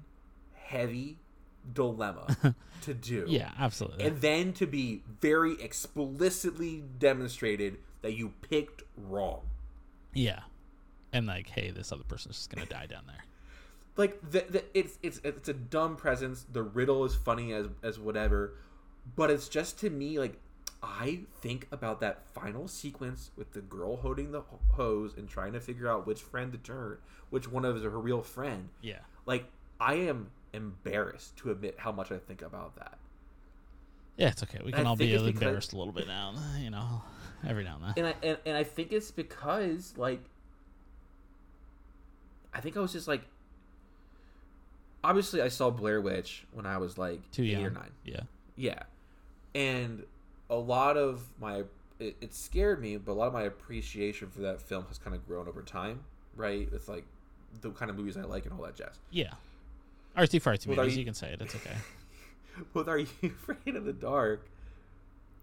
heavy 0.53 1.17
dilemma 1.73 2.55
to 2.81 2.93
do. 2.93 3.25
Yeah. 3.27 3.51
Absolutely. 3.57 4.05
And 4.05 4.21
then 4.21 4.53
to 4.53 4.65
be 4.67 5.03
very 5.21 5.61
explicitly 5.61 6.83
demonstrated 6.99 7.77
that 8.01 8.13
you 8.13 8.33
picked 8.41 8.83
wrong. 8.97 9.41
yeah. 10.13 10.41
And 11.13 11.25
like, 11.25 11.47
hey, 11.47 11.71
this 11.71 11.93
other 11.93 12.03
person's 12.03 12.35
just 12.35 12.49
gonna 12.49 12.67
die 12.67 12.85
down 12.85 13.03
there. 13.07 13.23
like 13.97 14.19
the, 14.29 14.45
the 14.49 14.63
it's 14.73 14.99
it's 15.01 15.19
it's 15.23 15.49
a 15.49 15.53
dumb 15.53 15.95
presence 15.95 16.45
the 16.51 16.61
riddle 16.61 17.03
is 17.05 17.15
funny 17.15 17.53
as 17.53 17.67
as 17.81 17.97
whatever 17.97 18.53
but 19.15 19.31
it's 19.31 19.49
just 19.49 19.79
to 19.79 19.89
me 19.89 20.19
like 20.19 20.37
i 20.83 21.19
think 21.41 21.67
about 21.71 21.99
that 21.99 22.21
final 22.33 22.67
sequence 22.67 23.31
with 23.35 23.51
the 23.53 23.61
girl 23.61 23.97
holding 23.97 24.31
the 24.31 24.41
hose 24.73 25.13
and 25.17 25.27
trying 25.27 25.53
to 25.53 25.59
figure 25.59 25.87
out 25.89 26.05
which 26.05 26.21
friend 26.21 26.51
to 26.51 26.57
turn 26.57 26.97
which 27.29 27.49
one 27.51 27.65
of 27.65 27.75
is 27.77 27.83
her 27.83 27.89
real 27.89 28.21
friend 28.21 28.69
Yeah. 28.81 28.99
like 29.25 29.45
i 29.79 29.95
am 29.95 30.29
embarrassed 30.53 31.35
to 31.37 31.51
admit 31.51 31.75
how 31.79 31.91
much 31.91 32.11
i 32.11 32.17
think 32.17 32.41
about 32.41 32.75
that 32.77 32.97
Yeah, 34.17 34.29
it's 34.29 34.41
okay. 34.43 34.59
We 34.65 34.71
can 34.71 34.87
all 34.87 34.95
be 34.95 35.13
embarrassed 35.13 35.73
a 35.73 35.77
little 35.77 35.93
bit 35.93 36.07
now, 36.07 36.33
you 36.59 36.69
know, 36.71 37.03
every 37.47 37.63
now 37.63 37.75
and 37.83 37.95
then. 37.95 38.05
and 38.05 38.07
i 38.07 38.27
and, 38.27 38.37
and 38.47 38.57
i 38.57 38.63
think 38.63 38.91
it's 38.91 39.11
because 39.11 39.93
like 39.97 40.21
I 42.53 42.59
think 42.59 42.75
I 42.75 42.79
was 42.79 42.91
just 42.91 43.07
like, 43.07 43.21
obviously, 45.03 45.41
I 45.43 45.47
saw 45.49 45.69
Blair 45.69 46.01
Witch 46.01 46.45
when 46.53 46.65
I 46.65 46.77
was 46.77 46.97
like 46.97 47.19
Too 47.31 47.43
eight 47.43 47.49
young. 47.51 47.65
or 47.65 47.69
nine. 47.69 47.91
Yeah. 48.03 48.21
Yeah, 48.55 48.79
and 49.53 50.03
a 50.49 50.55
lot 50.55 50.97
of 50.97 51.21
my 51.39 51.63
it, 51.99 52.15
it 52.21 52.33
scared 52.33 52.79
me, 52.81 52.97
but 52.97 53.11
a 53.11 53.13
lot 53.13 53.27
of 53.27 53.33
my 53.33 53.43
appreciation 53.43 54.29
for 54.29 54.41
that 54.41 54.61
film 54.61 54.85
has 54.87 54.97
kind 54.97 55.15
of 55.15 55.25
grown 55.27 55.47
over 55.47 55.61
time, 55.63 56.01
right? 56.35 56.71
With 56.71 56.87
like 56.87 57.05
the 57.61 57.71
kind 57.71 57.89
of 57.89 57.97
movies 57.97 58.17
I 58.17 58.21
like 58.21 58.45
and 58.45 58.53
all 58.53 58.63
that 58.65 58.75
jazz. 58.75 58.99
Yeah. 59.09 59.33
Artsy 60.17 60.41
fartsy 60.41 60.67
movies, 60.67 60.93
you- 60.95 60.99
you 60.99 61.05
can 61.05 61.13
say 61.13 61.31
it. 61.33 61.41
It's 61.41 61.55
okay. 61.55 61.75
with 62.73 62.87
Are 62.87 62.97
You 62.99 63.07
Afraid 63.23 63.75
of 63.75 63.85
the 63.85 63.93
Dark, 63.93 64.45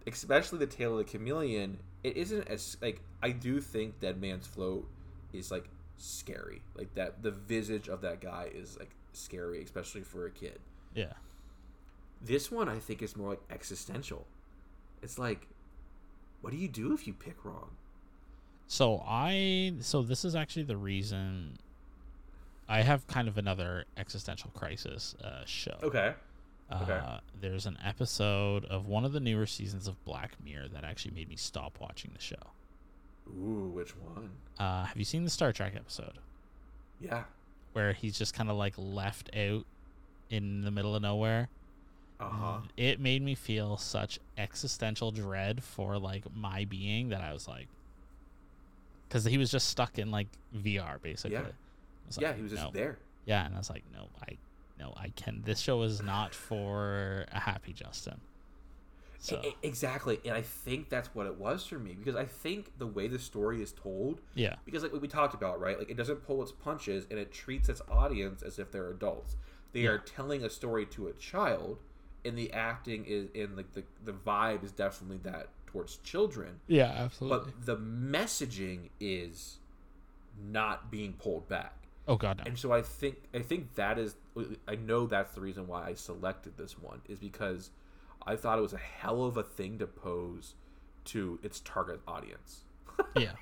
especially 0.06 0.58
the 0.58 0.66
Tale 0.66 0.98
of 0.98 1.04
the 1.06 1.10
Chameleon, 1.10 1.78
it 2.02 2.16
isn't 2.16 2.46
as 2.48 2.76
like 2.82 3.00
I 3.22 3.30
do 3.30 3.60
think 3.60 4.00
Dead 4.00 4.20
Man's 4.20 4.46
Float 4.46 4.86
is 5.32 5.50
like 5.50 5.68
scary. 5.98 6.62
Like 6.76 6.94
that 6.94 7.22
the 7.22 7.30
visage 7.30 7.88
of 7.88 8.00
that 8.02 8.20
guy 8.20 8.50
is 8.54 8.78
like 8.78 8.90
scary, 9.12 9.62
especially 9.62 10.02
for 10.02 10.26
a 10.26 10.30
kid. 10.30 10.58
Yeah. 10.94 11.12
This 12.22 12.50
one 12.50 12.68
I 12.68 12.78
think 12.78 13.02
is 13.02 13.16
more 13.16 13.30
like 13.30 13.42
existential. 13.50 14.26
It's 15.04 15.18
like 15.18 15.46
what 16.40 16.50
do 16.52 16.56
you 16.58 16.68
do 16.68 16.92
if 16.92 17.06
you 17.06 17.12
pick 17.12 17.44
wrong? 17.44 17.70
So 18.66 19.02
I 19.06 19.74
so 19.80 20.02
this 20.02 20.24
is 20.24 20.34
actually 20.34 20.64
the 20.64 20.76
reason 20.76 21.58
I 22.68 22.80
have 22.82 23.06
kind 23.06 23.28
of 23.28 23.38
another 23.38 23.84
existential 23.96 24.50
crisis 24.54 25.14
uh, 25.22 25.44
show. 25.44 25.76
Okay. 25.82 26.14
okay. 26.72 26.92
Uh, 26.92 27.18
there's 27.40 27.66
an 27.66 27.76
episode 27.84 28.64
of 28.64 28.86
one 28.86 29.04
of 29.04 29.12
the 29.12 29.20
newer 29.20 29.44
seasons 29.46 29.86
of 29.86 30.02
Black 30.06 30.32
Mirror 30.42 30.68
that 30.72 30.82
actually 30.82 31.12
made 31.14 31.28
me 31.28 31.36
stop 31.36 31.76
watching 31.78 32.10
the 32.14 32.20
show. 32.22 32.36
Ooh, 33.28 33.70
which 33.74 33.90
one? 33.96 34.30
Uh, 34.58 34.84
have 34.84 34.96
you 34.96 35.04
seen 35.04 35.24
the 35.24 35.30
Star 35.30 35.52
Trek 35.52 35.74
episode 35.76 36.18
Yeah. 37.00 37.24
where 37.74 37.92
he's 37.92 38.18
just 38.18 38.32
kind 38.34 38.48
of 38.50 38.56
like 38.56 38.74
left 38.78 39.28
out 39.36 39.66
in 40.30 40.62
the 40.62 40.70
middle 40.70 40.94
of 40.96 41.02
nowhere? 41.02 41.48
Uh-huh. 42.20 42.58
It 42.76 43.00
made 43.00 43.22
me 43.22 43.34
feel 43.34 43.76
such 43.76 44.18
existential 44.38 45.10
dread 45.10 45.62
for 45.62 45.98
like 45.98 46.24
my 46.34 46.64
being 46.64 47.08
that 47.10 47.20
I 47.20 47.32
was 47.32 47.48
like, 47.48 47.68
because 49.08 49.24
he 49.24 49.38
was 49.38 49.50
just 49.50 49.68
stuck 49.68 49.98
in 49.98 50.10
like 50.10 50.28
VR 50.56 51.00
basically. 51.02 51.32
Yeah. 51.36 51.44
Yeah, 52.18 52.32
he 52.34 52.42
was 52.42 52.52
just 52.52 52.64
no. 52.64 52.70
there. 52.72 52.98
Yeah, 53.24 53.46
and 53.46 53.54
I 53.54 53.58
was 53.58 53.70
like, 53.70 53.84
no, 53.92 54.08
I, 54.22 54.36
no, 54.78 54.92
I 54.96 55.08
can. 55.16 55.42
This 55.44 55.58
show 55.58 55.82
is 55.82 56.02
not 56.02 56.34
for 56.34 57.24
a 57.32 57.40
happy 57.40 57.72
Justin. 57.72 58.20
So 59.24 59.40
exactly. 59.62 60.20
And 60.26 60.34
I 60.34 60.42
think 60.42 60.90
that's 60.90 61.14
what 61.14 61.26
it 61.26 61.36
was 61.38 61.64
for 61.64 61.78
me 61.78 61.94
because 61.94 62.14
I 62.14 62.26
think 62.26 62.76
the 62.78 62.86
way 62.86 63.08
the 63.08 63.18
story 63.18 63.62
is 63.62 63.72
told 63.72 64.20
yeah, 64.34 64.56
because 64.66 64.82
like 64.82 64.92
what 64.92 65.00
we 65.00 65.08
talked 65.08 65.32
about 65.32 65.58
right 65.58 65.78
like 65.78 65.88
it 65.90 65.96
doesn't 65.96 66.26
pull 66.26 66.42
its 66.42 66.52
punches 66.52 67.06
and 67.10 67.18
it 67.18 67.32
treats 67.32 67.70
its 67.70 67.80
audience 67.90 68.42
as 68.42 68.58
if 68.58 68.70
they're 68.70 68.90
adults 68.90 69.36
they 69.72 69.80
Yeah. 69.80 69.92
are 69.92 69.98
telling 69.98 70.44
a 70.44 70.50
story 70.50 70.84
to 70.86 71.06
a 71.08 71.14
child 71.14 71.78
and 72.24 72.36
the 72.36 72.52
acting 72.52 73.04
is 73.06 73.28
in 73.34 73.56
like 73.56 73.72
the, 73.72 73.82
the 74.04 74.12
vibe 74.12 74.64
is 74.64 74.72
definitely 74.72 75.18
that 75.18 75.48
towards 75.66 75.96
children 75.98 76.60
yeah, 76.66 76.92
absolutely. 76.96 77.52
but 77.52 77.66
the 77.66 77.76
messaging 77.76 78.90
is 79.00 79.58
not 80.50 80.90
being 80.90 81.12
pulled 81.14 81.48
back 81.48 81.74
oh 82.08 82.16
god, 82.16 82.38
no. 82.38 82.44
and 82.46 82.58
so 82.58 82.72
i 82.72 82.82
think 82.82 83.16
i 83.34 83.38
think 83.38 83.74
that 83.74 83.98
is 83.98 84.16
i 84.68 84.74
know 84.74 85.06
that's 85.06 85.34
the 85.34 85.40
reason 85.40 85.66
why 85.66 85.86
i 85.86 85.94
selected 85.94 86.56
this 86.56 86.78
one 86.78 87.00
is 87.08 87.18
because 87.18 87.70
i 88.26 88.34
thought 88.34 88.58
it 88.58 88.62
was 88.62 88.72
a 88.72 88.78
hell 88.78 89.24
of 89.24 89.36
a 89.36 89.42
thing 89.42 89.78
to 89.78 89.86
pose 89.86 90.54
to 91.04 91.38
its 91.42 91.60
target 91.60 92.00
audience 92.06 92.64
yeah. 93.16 93.32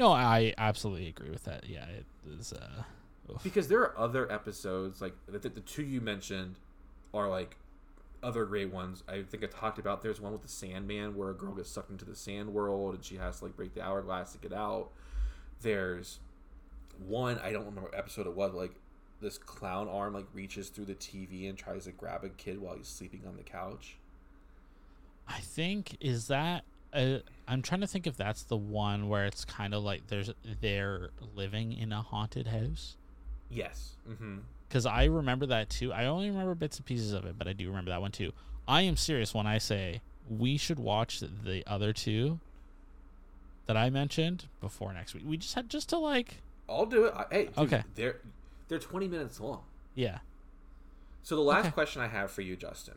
No, 0.00 0.12
I 0.12 0.54
absolutely 0.56 1.08
agree 1.08 1.28
with 1.28 1.44
that. 1.44 1.68
Yeah, 1.68 1.84
it 1.84 2.06
is. 2.38 2.54
Uh, 2.54 2.84
oof. 3.30 3.42
because 3.42 3.68
there 3.68 3.80
are 3.80 3.98
other 3.98 4.32
episodes 4.32 5.02
like 5.02 5.12
the, 5.28 5.38
the 5.38 5.60
two 5.60 5.82
you 5.82 6.00
mentioned 6.00 6.56
are 7.12 7.28
like 7.28 7.56
other 8.22 8.44
great 8.44 8.72
ones 8.72 9.02
i 9.08 9.22
think 9.22 9.42
i 9.42 9.46
talked 9.46 9.78
about 9.78 10.02
there's 10.02 10.20
one 10.20 10.32
with 10.32 10.42
the 10.42 10.48
sandman 10.48 11.16
where 11.16 11.30
a 11.30 11.34
girl 11.34 11.52
gets 11.52 11.70
sucked 11.70 11.90
into 11.90 12.04
the 12.04 12.14
sand 12.14 12.52
world 12.52 12.94
and 12.94 13.04
she 13.04 13.16
has 13.16 13.38
to 13.38 13.44
like 13.46 13.56
break 13.56 13.74
the 13.74 13.82
hourglass 13.82 14.32
to 14.32 14.38
get 14.38 14.52
out 14.52 14.90
there's 15.62 16.20
one 17.06 17.38
i 17.38 17.50
don't 17.50 17.64
remember 17.64 17.82
what 17.82 17.94
episode 17.98 18.26
it 18.26 18.34
was 18.34 18.52
like 18.52 18.74
this 19.20 19.38
clown 19.38 19.88
arm 19.88 20.12
like 20.14 20.26
reaches 20.34 20.68
through 20.68 20.84
the 20.84 20.94
tv 20.94 21.48
and 21.48 21.56
tries 21.56 21.84
to 21.84 21.92
grab 21.92 22.24
a 22.24 22.28
kid 22.30 22.60
while 22.60 22.74
he's 22.76 22.88
sleeping 22.88 23.22
on 23.26 23.36
the 23.36 23.42
couch 23.42 23.96
I 25.28 25.38
think 25.40 25.96
is 26.00 26.26
that. 26.26 26.64
I'm 26.92 27.62
trying 27.62 27.82
to 27.82 27.86
think 27.86 28.08
if 28.08 28.16
that's 28.16 28.42
the 28.42 28.56
one 28.56 29.08
where 29.08 29.26
it's 29.26 29.44
kind 29.44 29.74
of 29.74 29.84
like 29.84 30.08
there's 30.08 30.32
they're 30.60 31.10
living 31.36 31.72
in 31.72 31.92
a 31.92 32.02
haunted 32.02 32.48
house. 32.48 32.96
yes 33.48 33.92
mm-hmm 34.08 34.38
because 34.70 34.86
I 34.86 35.06
remember 35.06 35.46
that 35.46 35.68
too. 35.68 35.92
I 35.92 36.06
only 36.06 36.30
remember 36.30 36.54
bits 36.54 36.76
and 36.76 36.86
pieces 36.86 37.12
of 37.12 37.24
it, 37.26 37.36
but 37.36 37.48
I 37.48 37.52
do 37.52 37.66
remember 37.68 37.90
that 37.90 38.00
one 38.00 38.12
too. 38.12 38.30
I 38.68 38.82
am 38.82 38.96
serious 38.96 39.34
when 39.34 39.44
I 39.46 39.58
say 39.58 40.00
we 40.28 40.56
should 40.56 40.78
watch 40.78 41.18
the 41.20 41.64
other 41.66 41.92
two 41.92 42.38
that 43.66 43.76
I 43.76 43.90
mentioned 43.90 44.46
before 44.60 44.92
next 44.92 45.12
week. 45.12 45.24
We 45.26 45.36
just 45.36 45.54
had 45.54 45.68
just 45.68 45.88
to 45.88 45.98
like, 45.98 46.36
i'll 46.68 46.86
do 46.86 47.06
it 47.06 47.14
hey 47.32 47.46
dude, 47.46 47.58
Okay. 47.58 47.82
they're 47.96 48.20
they're 48.68 48.78
20 48.78 49.08
minutes 49.08 49.40
long 49.40 49.64
yeah, 49.96 50.18
So 51.24 51.34
the 51.34 51.42
last 51.42 51.66
Okay. 51.66 51.72
question 51.72 52.00
I 52.00 52.06
have 52.06 52.30
for 52.30 52.42
you, 52.42 52.54
Justin, 52.54 52.94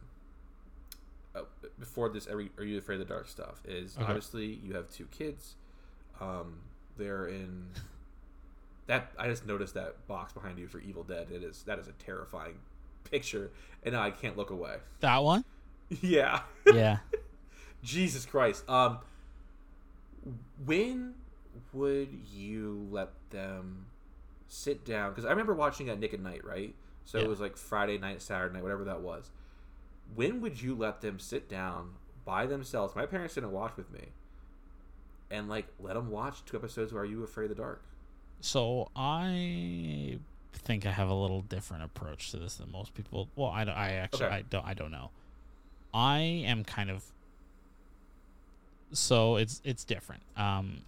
uh, 1.36 1.42
before 1.80 2.08
this, 2.10 2.28
are, 2.28 2.40
you- 2.40 2.52
are 2.60 2.64
you 2.64 2.78
afraid 2.78 3.02
of 3.02 3.08
the 3.08 3.14
dark 3.14 3.28
stuff? 3.28 3.64
Is 3.66 3.98
Okay. 3.98 4.06
obviously 4.06 4.46
you 4.64 4.76
have 4.76 4.90
two 4.92 5.06
kids. 5.08 5.56
Um, 6.22 6.60
they're 6.98 7.26
in 7.26 7.70
that. 8.88 9.12
I 9.18 9.28
just 9.28 9.46
noticed 9.46 9.74
that 9.76 10.08
box 10.08 10.34
behind 10.34 10.60
you 10.60 10.68
for 10.68 10.80
Evil 10.80 11.04
Dead. 11.04 11.28
It 11.32 11.44
is 11.44 11.64
that 11.64 11.80
is 11.80 11.88
a 11.88 11.94
terrifying 11.94 12.56
picture, 13.10 13.52
and 13.84 13.96
I 13.96 14.12
can't 14.12 14.38
look 14.38 14.50
away. 14.50 14.78
that 15.02 15.24
one. 15.24 15.44
yeah, 16.02 16.42
Yeah, 16.72 16.98
Jesus 17.84 18.26
Christ. 18.26 18.68
Um, 18.70 19.00
when 20.66 21.16
would 21.74 22.10
you 22.32 22.88
let 22.92 23.10
them 23.30 23.88
sit 24.48 24.86
down? 24.86 25.12
Because 25.12 25.26
I 25.26 25.30
remember 25.30 25.54
watching 25.54 25.90
at 25.90 26.00
Nick 26.00 26.14
at 26.14 26.20
Night, 26.22 26.44
right? 26.46 26.74
So 27.06 27.18
Yeah. 27.18 27.26
it 27.26 27.28
was 27.28 27.40
like 27.40 27.58
Friday 27.58 27.98
night, 27.98 28.22
Saturday 28.22 28.54
night, 28.54 28.64
whatever 28.64 28.84
that 28.86 29.02
was. 29.02 29.32
When 30.16 30.42
would 30.42 30.62
you 30.62 30.76
let 30.76 31.02
them 31.02 31.20
sit 31.20 31.50
down 31.50 31.92
by 32.26 32.46
themselves? 32.46 32.96
My 32.96 33.06
parents 33.06 33.34
didn't 33.36 33.52
watch 33.52 33.76
with 33.76 33.92
me, 33.92 34.08
and 35.30 35.50
like 35.50 35.68
let 35.80 35.96
them 35.96 36.10
watch 36.10 36.46
two 36.46 36.56
episodes 36.58 36.92
of 36.92 36.98
Are 36.98 37.06
You 37.06 37.24
Afraid 37.24 37.52
of 37.52 37.58
the 37.58 37.62
Dark? 37.62 37.84
So 38.46 38.90
I 38.94 40.20
think 40.52 40.86
I 40.86 40.92
have 40.92 41.08
a 41.10 41.14
little 41.14 41.42
different 41.42 41.84
approach 41.84 42.32
to 42.32 42.38
this 42.38 42.56
than 42.56 42.70
most 42.72 42.94
people. 42.94 43.30
Well, 43.38 43.50
I, 43.50 43.64
don't- 43.64 43.76
I 43.78 43.94
actually 43.94 44.26
Okay. 44.26 44.36
I 44.36 44.42
don't 44.44 44.66
I 44.66 44.74
don't 44.74 44.92
know. 44.92 45.10
I 45.94 46.20
am 46.20 46.64
kind 46.66 46.90
of 46.92 47.04
so 48.92 49.38
it's 49.38 49.62
it's 49.64 49.84
different. 49.84 50.24
Um, 50.38 50.82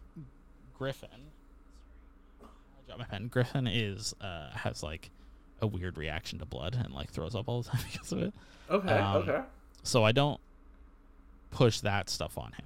Griffin, 0.78 1.10
I 2.44 2.46
dropped 2.88 3.00
my 3.00 3.06
pen. 3.06 3.28
Griffin 3.28 3.68
is 3.68 4.14
uh 4.22 4.50
has 4.52 4.84
like 4.84 5.10
a 5.62 5.68
weird 5.68 5.98
reaction 5.98 6.40
to 6.40 6.46
blood 6.46 6.76
and 6.84 6.94
like 6.94 7.10
throws 7.12 7.36
up 7.36 7.48
all 7.48 7.62
the 7.62 7.70
time 7.72 7.82
because 7.92 8.12
of 8.12 8.22
it. 8.22 8.34
Okay, 8.70 8.90
Um, 8.94 9.16
okay. 9.18 9.42
So 9.84 10.04
I 10.04 10.12
don't 10.12 10.40
push 11.52 11.80
that 11.82 12.10
stuff 12.10 12.38
on 12.38 12.52
him 12.54 12.66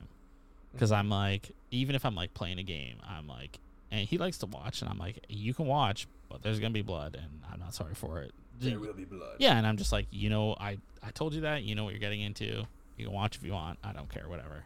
because 0.73 0.91
I'm 0.91 1.09
like, 1.09 1.51
even 1.71 1.95
if 1.95 2.05
I'm 2.05 2.15
like 2.15 2.33
playing 2.33 2.57
a 2.59 2.63
game, 2.63 2.95
I'm 3.07 3.27
like, 3.27 3.59
and 3.91 4.07
he 4.07 4.17
likes 4.17 4.37
to 4.39 4.45
watch, 4.45 4.81
and 4.81 4.89
I'm 4.89 4.97
like, 4.97 5.23
you 5.29 5.53
can 5.53 5.65
watch, 5.65 6.07
but 6.29 6.41
there's 6.43 6.59
gonna 6.59 6.71
be 6.73 6.81
blood, 6.81 7.15
and 7.15 7.41
I'm 7.51 7.59
not 7.59 7.73
sorry 7.73 7.95
for 7.95 8.19
it. 8.21 8.33
There 8.59 8.79
will 8.79 8.93
be 8.93 9.05
blood. 9.05 9.35
Yeah, 9.39 9.57
and 9.57 9.65
I'm 9.65 9.77
just 9.77 9.91
like, 9.91 10.07
you 10.11 10.29
know, 10.29 10.55
I 10.59 10.77
I 11.01 11.11
told 11.11 11.33
you 11.33 11.41
that. 11.41 11.63
You 11.63 11.75
know 11.75 11.83
what 11.85 11.91
you're 11.91 11.99
getting 11.99 12.21
into. 12.21 12.65
You 12.97 13.05
can 13.05 13.13
watch 13.13 13.37
if 13.37 13.43
you 13.43 13.53
want. 13.53 13.79
I 13.83 13.93
don't 13.93 14.09
care, 14.13 14.27
whatever. 14.27 14.65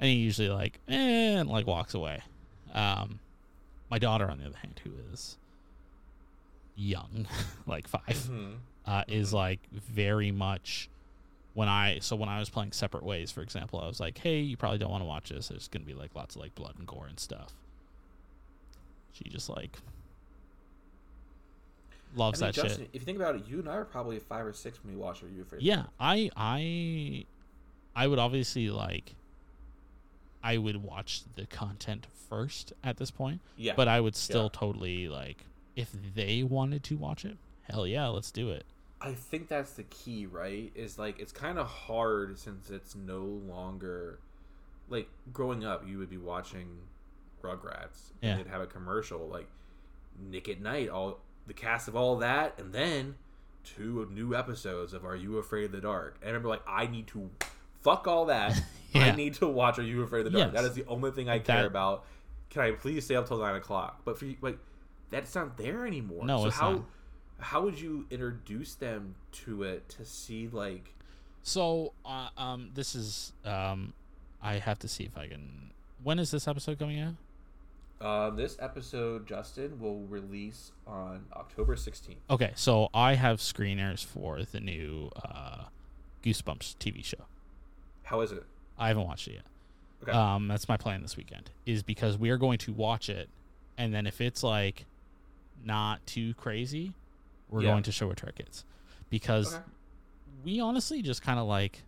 And 0.00 0.08
he 0.10 0.16
usually 0.16 0.48
like, 0.48 0.80
eh, 0.88 0.94
and 1.38 1.48
like 1.48 1.66
walks 1.66 1.94
away. 1.94 2.20
Um, 2.74 3.20
my 3.90 3.98
daughter, 3.98 4.28
on 4.30 4.38
the 4.38 4.46
other 4.46 4.56
hand, 4.56 4.80
who 4.84 4.90
is 5.12 5.36
young, 6.76 7.26
like 7.66 7.88
5 7.88 8.02
Mhm. 8.06 8.54
uh, 8.86 9.04
is 9.08 9.30
Mhm. 9.30 9.34
like 9.34 9.60
very 9.72 10.30
much 10.30 10.88
when 11.54 11.68
I 11.68 11.98
so 12.00 12.14
when 12.16 12.28
I 12.28 12.38
was 12.38 12.50
playing 12.50 12.72
separate 12.72 13.02
ways, 13.04 13.30
for 13.32 13.42
example, 13.42 13.80
I 13.80 13.86
was 13.86 13.98
like, 14.00 14.18
hey, 14.18 14.40
you 14.40 14.56
probably 14.56 14.78
don't 14.78 14.90
want 14.90 15.02
to 15.02 15.06
watch 15.08 15.30
this. 15.30 15.48
There's 15.48 15.68
gonna 15.68 15.84
be 15.84 15.94
like 15.94 16.14
lots 16.14 16.36
of 16.36 16.42
like 16.42 16.54
blood 16.54 16.74
and 16.78 16.86
gore 16.86 17.06
and 17.06 17.18
stuff. 17.18 17.52
She 19.12 19.24
just 19.28 19.48
like 19.48 19.78
I 22.14 22.18
loves 22.18 22.40
mean, 22.40 22.48
that 22.48 22.54
Justin, 22.54 22.84
shit. 22.84 22.90
if 22.92 23.02
you 23.02 23.06
think 23.06 23.18
about 23.18 23.34
it, 23.36 23.42
you 23.46 23.58
and 23.58 23.68
I 23.68 23.76
were 23.76 23.84
probably 23.84 24.18
five 24.18 24.46
or 24.46 24.52
six 24.52 24.82
when 24.82 24.94
we 24.94 25.00
watched 25.00 25.22
Are 25.22 25.28
You 25.28 25.42
Afraid? 25.42 25.62
Yeah, 25.62 25.84
I 26.00 26.30
I 26.36 27.24
I 27.94 28.06
would 28.06 28.18
obviously 28.18 28.70
like 28.70 29.14
I 30.42 30.56
would 30.56 30.82
watch 30.82 31.22
the 31.34 31.46
content 31.46 32.06
first 32.30 32.72
at 32.84 32.96
this 32.96 33.10
point, 33.10 33.40
yeah. 33.56 33.72
but 33.76 33.88
I 33.88 34.00
would 34.00 34.14
still 34.14 34.44
Yeah. 34.44 34.58
totally 34.60 35.08
like 35.08 35.44
if 35.76 35.90
they 36.14 36.42
wanted 36.42 36.82
to 36.84 36.96
watch 36.96 37.24
it. 37.24 37.36
Hell 37.70 37.86
yeah, 37.86 38.06
let's 38.08 38.30
do 38.30 38.50
it. 38.50 38.64
I 39.00 39.12
think 39.12 39.48
that's 39.48 39.72
the 39.72 39.82
key, 39.84 40.26
right? 40.26 40.72
Is 40.74 40.98
like 40.98 41.18
it's 41.20 41.32
kind 41.32 41.58
of 41.58 41.66
hard 41.66 42.38
since 42.38 42.70
it's 42.70 42.94
no 42.94 43.20
longer 43.20 44.18
like 44.88 45.08
growing 45.32 45.64
up. 45.64 45.86
You 45.86 45.98
would 45.98 46.10
be 46.10 46.16
watching 46.16 46.68
Rugrats 47.42 48.12
Yeah. 48.20 48.30
and 48.36 48.40
they'd 48.44 48.50
have 48.50 48.60
a 48.60 48.66
commercial. 48.66 49.28
Like 49.28 49.48
Nick 50.20 50.48
at 50.48 50.60
Nite, 50.60 50.88
all 50.88 51.20
the 51.46 51.54
cast 51.54 51.88
of 51.88 51.96
all 51.96 52.16
that, 52.18 52.58
and 52.58 52.72
then 52.72 53.16
two 53.64 54.08
new 54.12 54.34
episodes 54.34 54.92
of 54.92 55.04
Are 55.04 55.16
You 55.16 55.38
Afraid 55.38 55.64
of 55.66 55.72
the 55.72 55.80
Dark. 55.80 56.16
And 56.20 56.24
I 56.28 56.32
remember 56.32 56.48
like 56.48 56.62
I 56.66 56.86
need 56.86 57.06
to 57.08 57.30
fuck 57.82 58.06
all 58.06 58.26
that. 58.26 58.60
I 58.94 59.12
need 59.12 59.34
to 59.34 59.46
watch 59.46 59.78
Are 59.78 59.82
You 59.82 60.02
Afraid 60.02 60.26
of 60.26 60.32
the 60.32 60.38
Dark. 60.38 60.52
Yes. 60.52 60.62
That 60.62 60.68
is 60.68 60.74
the 60.74 60.84
only 60.86 61.10
thing 61.10 61.28
I 61.28 61.38
care 61.38 61.62
That- 61.62 61.66
about. 61.66 62.04
Can 62.50 62.62
I 62.62 62.70
please 62.72 63.04
stay 63.04 63.14
up 63.14 63.28
till 63.28 63.38
nine 63.38 63.56
o'clock? 63.56 64.00
But 64.06 64.18
for 64.18 64.24
you, 64.24 64.36
like 64.40 64.58
that's 65.10 65.34
not 65.34 65.56
there 65.58 65.86
anymore. 65.86 66.24
No, 66.24 66.40
so 66.42 66.46
it's 66.46 66.56
how 66.56 66.70
not. 66.72 66.84
how 67.40 67.62
would 67.62 67.78
you 67.78 68.06
introduce 68.10 68.74
them 68.74 69.14
to 69.32 69.62
it 69.64 69.86
to 69.90 70.04
see 70.06 70.48
like 70.48 70.94
So, 71.42 71.92
uh, 72.06 72.28
um, 72.38 72.70
this 72.74 72.94
is 72.94 73.32
um, 73.44 73.92
I 74.42 74.54
have 74.54 74.78
to 74.78 74.88
see 74.88 75.04
if 75.04 75.16
I 75.18 75.28
can. 75.28 75.72
When 76.02 76.18
is 76.18 76.30
this 76.30 76.48
episode 76.48 76.78
coming 76.78 76.98
out? 77.00 77.14
Uh, 78.00 78.30
this 78.30 78.56
episode 78.60 79.26
Justin 79.26 79.78
will 79.80 80.00
release 80.06 80.72
on 80.86 81.26
October 81.34 81.74
16th. 81.76 82.16
Okay, 82.30 82.52
so 82.54 82.88
I 82.94 83.14
have 83.14 83.38
screeners 83.38 84.04
for 84.04 84.42
the 84.42 84.60
new 84.60 85.10
uh, 85.24 85.64
Goosebumps 86.22 86.76
TV 86.76 87.04
show. 87.04 87.24
How 88.04 88.20
is 88.20 88.32
it? 88.32 88.44
I 88.78 88.88
haven't 88.88 89.04
watched 89.06 89.28
it 89.28 89.34
yet. 89.34 89.42
Okay. 90.02 90.12
Um, 90.12 90.46
that's 90.48 90.68
my 90.68 90.76
plan 90.76 91.02
this 91.02 91.16
weekend. 91.16 91.50
Is 91.66 91.82
because 91.82 92.16
we 92.16 92.30
are 92.30 92.38
going 92.38 92.58
to 92.58 92.72
watch 92.72 93.08
it, 93.08 93.28
and 93.76 93.92
then 93.92 94.06
if 94.06 94.20
it's 94.20 94.42
like 94.44 94.86
not 95.64 96.06
too 96.06 96.34
crazy, 96.34 96.92
we're 97.50 97.62
Yeah. 97.62 97.70
going 97.72 97.82
to 97.84 97.92
show 97.92 98.10
it 98.10 98.18
to 98.18 98.26
our 98.26 98.32
kids, 98.32 98.64
because 99.10 99.54
Okay. 99.56 99.64
we 100.44 100.60
honestly 100.60 101.02
just 101.02 101.22
kind 101.22 101.38
of 101.40 101.46
like 101.48 101.82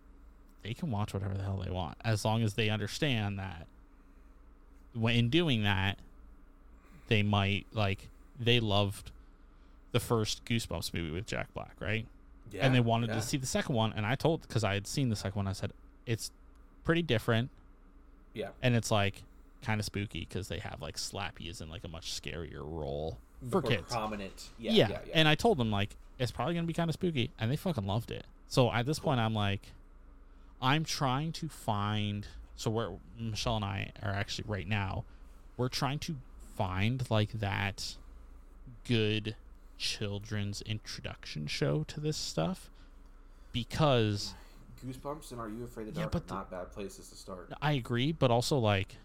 they 0.63 0.73
can 0.73 0.91
watch 0.91 1.13
whatever 1.13 1.33
the 1.35 1.43
hell 1.43 1.57
they 1.65 1.71
want 1.71 1.97
as 2.03 2.23
long 2.25 2.43
as 2.43 2.53
they 2.55 2.69
understand 2.69 3.39
that 3.39 3.65
in 4.95 5.29
doing 5.29 5.63
that 5.63 5.97
they 7.07 7.23
might 7.23 7.65
like 7.73 8.07
they 8.39 8.59
loved 8.59 9.11
the 9.91 9.99
first 9.99 10.43
goosebumps 10.45 10.93
movie 10.93 11.11
with 11.11 11.25
jack 11.25 11.53
black 11.53 11.75
right 11.79 12.05
Yeah, 12.51 12.65
and 12.65 12.73
they 12.75 12.79
wanted 12.79 13.09
yeah. 13.09 13.15
to 13.15 13.21
see 13.21 13.37
the 13.37 13.45
second 13.45 13.75
one 13.75 13.93
and 13.95 14.05
i 14.05 14.15
told 14.15 14.41
because 14.41 14.63
i 14.63 14.73
had 14.73 14.87
seen 14.87 15.09
the 15.09 15.15
second 15.15 15.37
one 15.39 15.47
i 15.47 15.53
said 15.53 15.71
it's 16.05 16.31
pretty 16.83 17.01
different 17.01 17.49
Yeah. 18.33 18.49
and 18.61 18.75
it's 18.75 18.91
like 18.91 19.23
kind 19.63 19.79
of 19.79 19.85
spooky 19.85 20.21
because 20.27 20.47
they 20.47 20.59
have 20.59 20.81
like 20.81 20.95
slappy 20.97 21.49
is 21.49 21.61
in 21.61 21.69
like 21.69 21.83
a 21.83 21.87
much 21.87 22.11
scarier 22.11 22.61
role 22.63 23.17
for 23.49 23.61
kids 23.61 23.91
prominent. 23.91 24.49
Yeah, 24.59 24.71
yeah, 24.71 24.87
yeah, 24.89 24.99
yeah. 25.07 25.11
And 25.15 25.27
I 25.27 25.35
told 25.35 25.57
them 25.57 25.71
like 25.71 25.95
it's 26.19 26.31
probably 26.31 26.53
gonna 26.55 26.67
be 26.67 26.73
kind 26.73 26.89
of 26.89 26.93
spooky, 26.93 27.31
and 27.39 27.51
they 27.51 27.55
fucking 27.55 27.85
loved 27.87 28.11
it. 28.11 28.23
So 28.47 28.71
at 28.71 28.85
this 28.85 28.99
point, 28.99 29.19
I'm 29.19 29.33
like, 29.33 29.61
I'm 30.61 30.83
trying 30.83 31.31
to 31.33 31.47
find. 31.49 32.27
So 32.61 32.69
where 32.69 32.91
Michelle 33.17 33.55
and 33.55 33.65
I 33.65 33.91
are 34.03 34.11
actually 34.11 34.45
right 34.47 34.67
now, 34.67 35.03
we're 35.57 35.67
trying 35.67 35.97
to 35.99 36.15
find 36.55 37.09
like 37.09 37.31
that 37.39 37.95
good 38.87 39.35
children's 39.79 40.61
introduction 40.61 41.47
show 41.47 41.83
to 41.85 41.99
this 41.99 42.17
stuff 42.17 42.69
because 43.51 44.35
Goosebumps 44.85 45.31
and 45.31 45.41
Are 45.41 45.49
You 45.49 45.63
Afraid 45.63 45.87
of 45.87 45.95
the 45.95 46.01
Yeah, 46.01 46.07
but 46.11 46.21
are 46.21 46.25
the- 46.27 46.33
not 46.35 46.51
bad 46.51 46.71
places 46.71 47.09
to 47.09 47.15
start. 47.15 47.51
I 47.63 47.71
agree, 47.71 48.11
but 48.11 48.29
also 48.29 48.59
like 48.59 48.97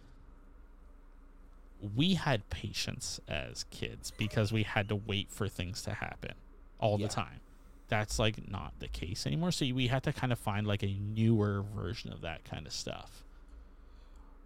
we 1.97 2.13
had 2.15 2.51
patience 2.51 3.21
as 3.27 3.65
kids 3.71 4.11
because 4.19 4.53
we 4.53 4.65
had 4.65 4.87
to 4.91 4.97
wait 4.97 5.31
for 5.31 5.49
things 5.49 5.81
to 5.85 5.95
happen 5.95 6.35
all 6.79 7.01
Yeah. 7.01 7.07
the 7.07 7.13
time. 7.15 7.41
That's 7.89 8.19
like 8.19 8.51
not 8.51 8.75
the 8.81 8.89
case 8.89 9.27
anymore. 9.27 9.51
So 9.51 9.65
we 9.73 9.87
had 9.87 10.03
to 10.03 10.13
kind 10.13 10.31
of 10.31 10.39
find 10.39 10.67
like 10.67 10.83
a 10.83 10.93
newer 10.93 11.63
version 11.63 12.13
of 12.13 12.21
that 12.21 12.45
kind 12.45 12.67
of 12.67 12.75
stuff. 12.75 13.23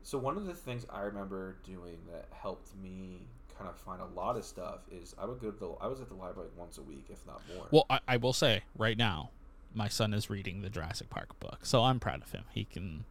So 0.02 0.18
one 0.18 0.36
of 0.36 0.46
the 0.46 0.54
things 0.54 0.86
I 0.90 1.02
remember 1.02 1.56
doing 1.64 1.98
that 2.10 2.26
helped 2.32 2.70
me 2.82 3.20
kind 3.56 3.68
of 3.68 3.76
find 3.76 4.00
a 4.00 4.18
lot 4.18 4.36
of 4.36 4.44
stuff 4.44 4.80
is 4.90 5.14
I 5.20 5.26
would 5.26 5.40
go 5.40 5.50
to 5.50 5.58
the 5.58 5.68
I 5.80 5.86
was 5.86 6.00
at 6.00 6.08
the 6.08 6.14
library 6.14 6.48
once 6.56 6.78
a 6.78 6.82
week, 6.82 7.06
if 7.10 7.24
not 7.26 7.42
more. 7.54 7.66
Well, 7.70 7.86
I, 7.90 8.00
I 8.08 8.16
will 8.16 8.32
say 8.32 8.62
right 8.76 8.96
now, 8.96 9.30
my 9.74 9.88
son 9.88 10.14
is 10.14 10.30
reading 10.30 10.62
the 10.62 10.70
Jurassic 10.70 11.10
Park 11.10 11.38
book, 11.38 11.60
so 11.62 11.82
I'm 11.82 12.00
proud 12.00 12.22
of 12.22 12.32
him. 12.32 12.44
He 12.52 12.64
can, 12.64 13.04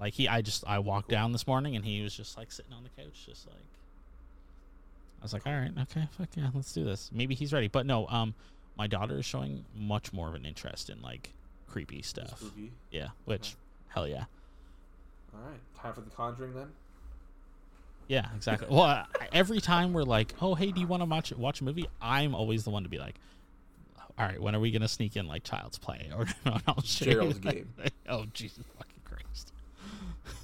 like 0.00 0.14
he, 0.14 0.28
I 0.28 0.42
just 0.42 0.64
I 0.66 0.80
walked 0.80 1.08
down 1.08 1.32
this 1.32 1.46
morning 1.46 1.76
and 1.76 1.84
he 1.84 2.02
was 2.02 2.14
just 2.14 2.36
like 2.36 2.50
sitting 2.50 2.72
on 2.72 2.82
the 2.82 3.02
couch, 3.02 3.26
just 3.26 3.46
like. 3.46 3.56
I 5.20 5.24
was 5.24 5.32
like, 5.32 5.46
all 5.46 5.52
right, 5.52 5.72
okay, 5.82 6.06
fuck 6.16 6.28
yeah, 6.36 6.50
let's 6.54 6.72
do 6.72 6.84
this. 6.84 7.10
Maybe 7.12 7.34
he's 7.34 7.52
ready, 7.52 7.66
but 7.66 7.86
no. 7.86 8.06
Um, 8.06 8.34
my 8.76 8.86
daughter 8.86 9.18
is 9.18 9.24
showing 9.24 9.64
much 9.76 10.12
more 10.12 10.28
of 10.28 10.34
an 10.34 10.44
interest 10.44 10.90
in 10.90 11.02
like 11.02 11.32
creepy 11.66 12.02
stuff. 12.02 12.42
Yeah, 12.92 13.08
which, 13.24 13.56
hell 13.88 14.06
yeah, 14.06 14.24
All 15.38 15.50
right, 15.50 15.60
time 15.80 15.92
for 15.94 16.00
the 16.00 16.10
Conjuring 16.10 16.54
then. 16.54 16.68
yeah, 18.08 18.26
exactly. 18.34 18.68
well, 18.70 19.06
every 19.32 19.60
time 19.60 19.92
we're 19.92 20.02
like, 20.02 20.34
oh 20.40 20.54
hey, 20.54 20.72
do 20.72 20.80
you 20.80 20.86
want 20.86 21.02
to 21.02 21.08
watch 21.08 21.32
watch 21.32 21.60
a 21.60 21.64
movie? 21.64 21.86
I'm 22.02 22.34
always 22.34 22.64
the 22.64 22.70
one 22.70 22.82
to 22.82 22.88
be 22.88 22.98
like, 22.98 23.14
all 24.18 24.26
right, 24.26 24.40
when 24.40 24.54
are 24.54 24.60
we 24.60 24.70
gonna 24.70 24.88
sneak 24.88 25.16
in 25.16 25.26
like 25.28 25.44
Child's 25.44 25.78
Play 25.78 26.10
or 26.16 26.26
I'll 26.66 26.76
you 26.78 26.82
Gerald's 27.06 27.38
Game. 27.38 27.72
oh 28.08 28.24
Jesus 28.32 28.64
fucking 28.76 29.02
Christ! 29.04 29.52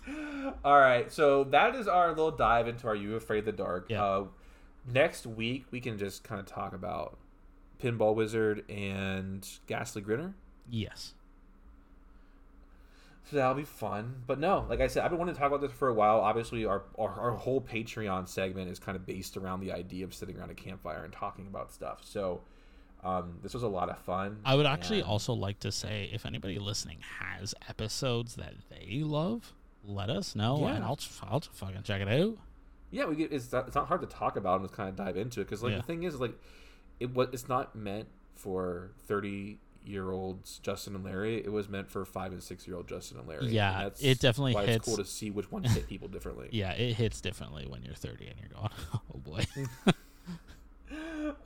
All 0.65 0.79
right, 0.79 1.11
so 1.11 1.45
that 1.45 1.75
is 1.75 1.89
our 1.89 2.09
little 2.11 2.31
dive 2.31 2.69
into 2.69 2.87
Are 2.87 2.95
You 2.95 3.17
Afraid 3.17 3.41
of 3.41 3.45
the 3.47 3.53
Dark. 3.53 3.87
Yeah. 3.89 4.05
Uh, 4.05 4.25
next 4.87 5.27
week 5.27 5.65
we 5.71 5.81
can 5.81 5.99
just 5.99 6.23
kind 6.23 6.39
of 6.41 6.47
talk 6.47 6.75
about 6.75 7.17
Pinball 7.83 8.15
Wizard 8.15 8.71
and 8.71 9.47
Ghastly 9.67 10.03
Grinner. 10.03 10.35
Yes. 10.71 11.15
So 13.31 13.37
that'll 13.37 13.55
be 13.55 13.65
fun. 13.65 14.17
But 14.27 14.39
no, 14.39 14.67
like 14.69 14.81
I 14.81 14.87
said, 14.87 15.03
I've 15.05 15.11
been 15.11 15.19
wanting 15.19 15.35
to 15.35 15.41
talk 15.41 15.49
about 15.49 15.61
this 15.63 15.73
for 15.73 15.89
a 15.89 15.95
while. 15.95 16.21
Obviously, 16.21 16.65
our, 16.67 16.83
our, 16.99 17.09
our 17.19 17.31
whole 17.33 17.61
Patreon 17.61 18.29
segment 18.29 18.71
is 18.71 18.79
kind 18.79 18.97
of 18.97 19.07
based 19.07 19.37
around 19.37 19.61
the 19.61 19.73
idea 19.73 20.05
of 20.05 20.13
sitting 20.15 20.37
around 20.39 20.51
a 20.51 20.55
campfire 20.55 21.05
and 21.05 21.13
talking 21.13 21.47
about 21.47 21.73
stuff. 21.73 22.01
So 22.05 22.43
um, 23.03 23.39
this 23.43 23.55
was 23.55 23.63
a 23.63 23.69
lot 23.69 23.89
of 23.89 23.99
fun. 23.99 24.39
I 24.45 24.55
would 24.55 24.67
actually 24.67 25.01
and- 25.01 25.09
also 25.09 25.33
like 25.33 25.59
to 25.61 25.73
say 25.73 26.11
if 26.13 26.27
anybody 26.27 26.59
listening 26.59 26.99
has 27.21 27.55
episodes 27.69 28.35
that 28.37 28.55
they 28.69 29.01
love, 29.03 29.55
let 29.87 30.11
us 30.11 30.35
know 30.37 30.65
and 30.67 30.79
Yeah. 30.79 30.87
I'll 30.87 30.99
I'll 31.23 31.41
fucking 31.41 31.83
check 31.83 32.01
it 32.03 32.09
out. 32.09 32.37
Yeah, 32.91 33.07
we 33.07 33.17
get, 33.17 33.33
it's 33.33 33.51
not, 33.53 33.67
it's 33.67 33.75
not 33.75 33.89
hard 33.89 34.03
to 34.03 34.07
talk 34.07 34.37
about 34.37 34.61
and 34.61 34.65
just 34.69 34.77
kind 34.77 34.89
of 34.89 34.97
dive 34.97 35.17
into 35.17 35.41
it 35.41 35.45
because 35.45 35.63
like 35.63 35.73
Yeah. 35.73 35.79
the 35.79 35.83
thing 35.83 36.05
is 36.05 36.21
like 36.21 36.39
it 37.01 37.13
was 37.15 37.29
it's 37.33 37.49
not 37.49 37.75
meant 37.75 38.09
for 38.35 38.93
thirty 39.07 39.59
year 39.85 40.11
olds 40.11 40.59
Justin 40.63 40.95
and 40.95 41.05
Larry. 41.05 41.37
It 41.39 41.53
was 41.53 41.69
meant 41.69 41.91
for 41.91 42.05
five 42.05 42.33
and 42.33 42.43
six 42.43 42.67
year 42.67 42.77
old 42.77 42.89
Justin 42.89 43.19
and 43.19 43.29
Larry. 43.29 43.49
Yeah, 43.49 43.73
and 43.77 43.87
that's 43.87 44.03
it 44.03 44.21
definitely 44.21 44.55
why 44.55 44.67
hits- 44.67 44.77
It's 44.77 44.87
cool 44.87 44.97
to 44.97 45.05
see 45.05 45.31
which 45.31 45.51
ones 45.53 45.73
hit 45.73 45.87
people 45.89 46.09
differently. 46.09 46.49
Yeah, 46.53 46.73
it 46.73 46.95
hits 46.95 47.21
differently 47.21 47.67
when 47.69 47.83
you're 47.83 47.95
30 47.95 48.27
and 48.27 48.35
you're 48.41 48.49
going, 48.51 48.71
oh 48.95 49.19
boy. 49.19 49.45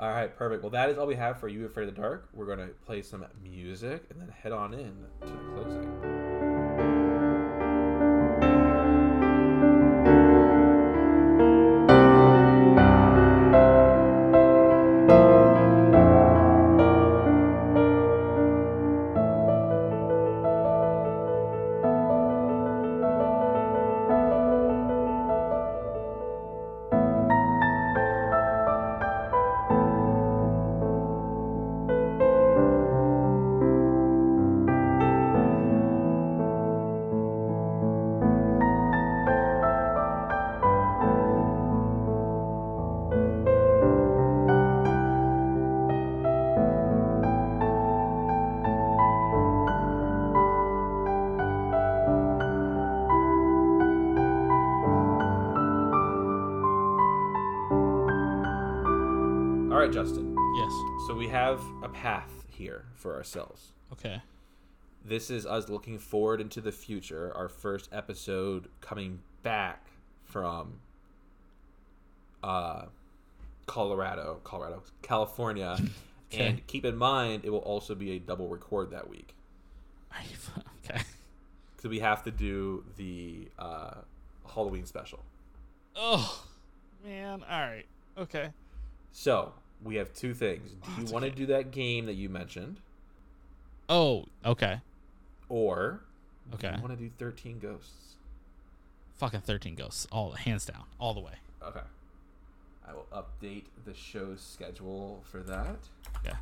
All 0.01 0.11
right, 0.11 0.35
perfect. 0.37 0.63
Well, 0.63 0.71
that 0.71 0.91
is 0.91 0.99
all 0.99 1.07
we 1.07 1.15
have 1.15 1.39
for 1.41 1.49
you 1.49 1.65
afraid 1.65 1.89
of 1.89 1.95
the 1.95 2.01
dark. 2.01 2.29
We're 2.35 2.47
gonna 2.47 2.69
play 2.85 3.03
some 3.03 3.25
music 3.43 4.05
and 4.11 4.21
then 4.21 4.29
head 4.29 4.53
on 4.53 4.75
in 4.75 4.93
to 5.23 5.27
the 5.27 5.53
closing. 5.55 6.28
For 62.99 63.15
ourselves. 63.15 63.73
Okay. 63.93 64.21
This 65.05 65.31
is 65.31 65.47
us 65.47 65.69
looking 65.69 65.99
forward 65.99 66.41
into 66.41 66.61
the 66.61 66.73
future. 66.73 67.33
Our 67.35 67.49
first 67.49 67.89
episode 67.93 68.69
coming 68.81 69.21
back 69.43 69.87
from 70.25 70.81
uh, 72.43 72.87
Colorado, 73.67 74.41
Colorado, 74.45 74.83
California. 75.03 75.79
Okay. 76.31 76.47
And 76.47 76.67
keep 76.67 76.85
in 76.85 76.95
mind, 76.95 77.47
it 77.47 77.49
will 77.51 77.61
also 77.61 77.95
be 77.95 78.11
a 78.11 78.19
double 78.19 78.49
record 78.49 78.91
that 78.91 79.09
week. 79.09 79.35
Okay. 80.85 81.01
So 81.81 81.89
we 81.89 82.01
have 82.01 82.23
to 82.25 82.31
do 82.31 82.85
the 82.99 83.49
uh, 83.59 83.95
Halloween 84.53 84.85
special. 84.85 85.25
Oh, 85.97 86.45
man. 87.03 87.43
All 87.51 87.61
right. 87.61 87.87
Okay. 88.19 88.51
So 89.11 89.55
we 89.83 89.95
have 89.95 90.13
two 90.13 90.35
things. 90.35 90.73
Do 90.73 90.79
Oh, 90.85 91.01
you 91.01 91.07
want 91.11 91.25
to 91.25 91.31
okay. 91.31 91.37
do 91.39 91.47
that 91.47 91.71
game 91.71 92.05
that 92.05 92.17
you 92.17 92.29
mentioned, 92.29 92.77
Oh, 93.89 94.27
okay. 94.45 94.81
or 95.49 96.01
Okay. 96.55 96.73
you 96.75 96.83
want 96.83 96.97
to 96.99 97.05
do 97.05 97.11
Thirteen 97.19 97.59
Ghosts? 97.59 98.15
Fucking 99.17 99.41
13 99.41 99.75
ghosts. 99.75 100.07
All 100.13 100.31
hands 100.33 100.65
down. 100.65 100.85
All 101.01 101.13
the 101.13 101.21
way. 101.21 101.33
Okay. 101.63 101.81
I 102.87 102.93
will 102.93 103.07
update 103.13 103.65
the 103.85 103.93
show's 103.93 104.41
schedule 104.41 105.23
for 105.31 105.41
that 105.43 105.77
Yeah. 106.25 106.37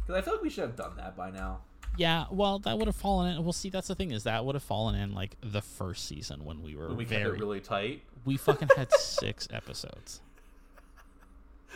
because 0.00 0.14
I 0.14 0.22
feel 0.22 0.34
like 0.34 0.42
we 0.42 0.48
should 0.50 0.62
have 0.62 0.76
done 0.76 0.96
that 0.96 1.16
by 1.16 1.30
now. 1.30 1.62
Yeah, 1.98 2.26
well, 2.30 2.60
that 2.60 2.78
would 2.78 2.86
have 2.86 2.94
fallen 2.94 3.34
in. 3.36 3.42
Well, 3.42 3.52
see, 3.52 3.68
that's 3.68 3.88
the 3.88 3.96
thing 3.96 4.12
is 4.12 4.22
that 4.22 4.44
would 4.44 4.54
have 4.54 4.62
fallen 4.62 4.94
in 4.94 5.12
like 5.12 5.36
the 5.40 5.60
first 5.60 6.06
season 6.06 6.44
when 6.44 6.62
we 6.62 6.76
were 6.76 6.86
When 6.88 6.96
we 6.98 7.04
kept 7.04 7.24
very. 7.24 7.36
it 7.36 7.40
really 7.40 7.60
tight, 7.60 8.02
we 8.24 8.36
fucking 8.36 8.68
had 8.76 8.92
six 8.98 9.48
episodes. 9.50 10.20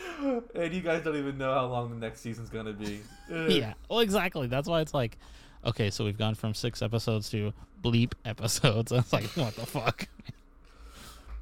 and 0.55 0.73
you 0.73 0.81
guys 0.81 1.03
don't 1.03 1.15
even 1.15 1.37
know 1.37 1.53
how 1.53 1.65
long 1.67 1.89
the 1.89 1.95
next 1.95 2.21
season's 2.21 2.49
gonna 2.49 2.73
be. 2.73 3.01
Yeah, 3.29 3.73
well, 3.89 3.99
exactly. 3.99 4.47
That's 4.47 4.67
why 4.67 4.81
it's 4.81 4.93
like, 4.93 5.17
okay, 5.65 5.89
so 5.89 6.05
we've 6.05 6.17
gone 6.17 6.35
from 6.35 6.53
six 6.53 6.81
episodes 6.81 7.29
to 7.31 7.53
bleep 7.83 8.13
episodes. 8.23 8.91
It's 8.95 9.11
like, 9.13 9.25
what 9.35 9.55
the 9.55 9.65
fuck? 9.65 10.07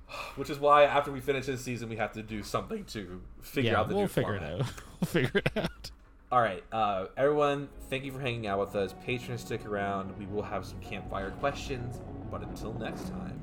Which 0.36 0.50
is 0.50 0.60
why 0.60 0.86
after 0.86 1.12
we 1.12 1.20
finish 1.20 1.46
this 1.46 1.62
season, 1.62 1.90
we 1.90 1.98
have 1.98 2.14
to 2.14 2.24
do 2.24 2.44
something 2.44 2.86
to 2.86 3.22
figure 3.42 3.72
yeah, 3.72 3.80
out 3.80 3.90
the 3.90 3.96
we'll 3.96 4.04
new 4.04 4.08
figure 4.08 4.38
format. 4.38 4.54
it 4.54 4.62
out. 4.62 4.74
we'll 5.02 5.08
figure 5.08 5.42
it 5.46 5.58
out. 5.58 5.92
All 6.32 6.42
right, 6.42 6.64
uh, 6.72 7.08
everyone, 7.16 7.70
thank 7.90 8.06
you 8.06 8.12
for 8.12 8.20
hanging 8.20 8.48
out 8.48 8.60
with 8.60 8.76
us. 8.76 8.96
Patrons, 9.06 9.42
stick 9.42 9.66
around. 9.68 10.18
We 10.18 10.26
will 10.26 10.42
have 10.42 10.66
some 10.66 10.80
campfire 10.80 11.30
questions, 11.32 12.00
but 12.32 12.42
until 12.42 12.74
next 12.74 13.10
time, 13.10 13.40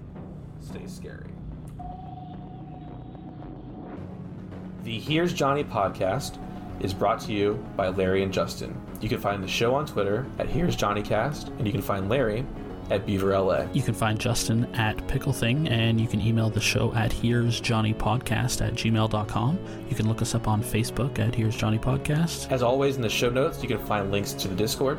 stay 0.61 0.87
scary. 0.89 1.31
The 4.83 4.99
Here's 4.99 5.35
Johnny 5.35 5.63
podcast 5.63 6.39
is 6.81 6.95
brought 6.95 7.21
to 7.21 7.33
you 7.33 7.63
by 7.77 7.89
Larry 7.89 8.23
and 8.23 8.33
Justin. 8.33 8.75
You 9.03 9.11
can 9.11 9.21
find 9.21 9.45
the 9.45 9.49
show 9.49 9.75
on 9.75 9.85
Twitter 9.85 10.27
at 10.39 10.49
Here's 10.49 10.75
Johnny 10.75 11.03
Cast, 11.03 11.49
and 11.49 11.67
you 11.67 11.73
can 11.73 11.83
find 11.83 12.09
Larry 12.09 12.47
at 12.89 13.05
Beaver 13.05 13.39
LA. 13.39 13.67
You 13.75 13.83
can 13.83 13.93
find 13.93 14.19
Justin 14.19 14.65
at 14.75 15.07
Pickle 15.07 15.35
Thing, 15.35 15.69
and 15.69 16.01
you 16.01 16.09
can 16.09 16.21
email 16.21 16.49
the 16.49 16.63
show 16.63 16.95
at 16.95 17.13
Here's 17.13 17.61
Johnny 17.61 17.93
Podcast 17.93 18.67
at 18.67 18.73
gmail.com. 18.73 19.59
You 19.89 19.95
can 19.95 20.09
look 20.09 20.23
us 20.23 20.35
up 20.35 20.49
on 20.49 20.63
Facebook 20.63 21.19
at 21.19 21.35
Here's 21.35 21.55
Johnny 21.57 21.79
Podcast. 21.79 22.51
As 22.51 22.63
always, 22.63 22.97
in 22.97 23.03
the 23.03 23.09
show 23.11 23.29
notes, 23.29 23.63
you 23.63 23.69
can 23.69 23.79
find 23.87 24.11
links 24.11 24.33
to 24.33 24.49
the 24.49 24.55
Discord 24.57 24.99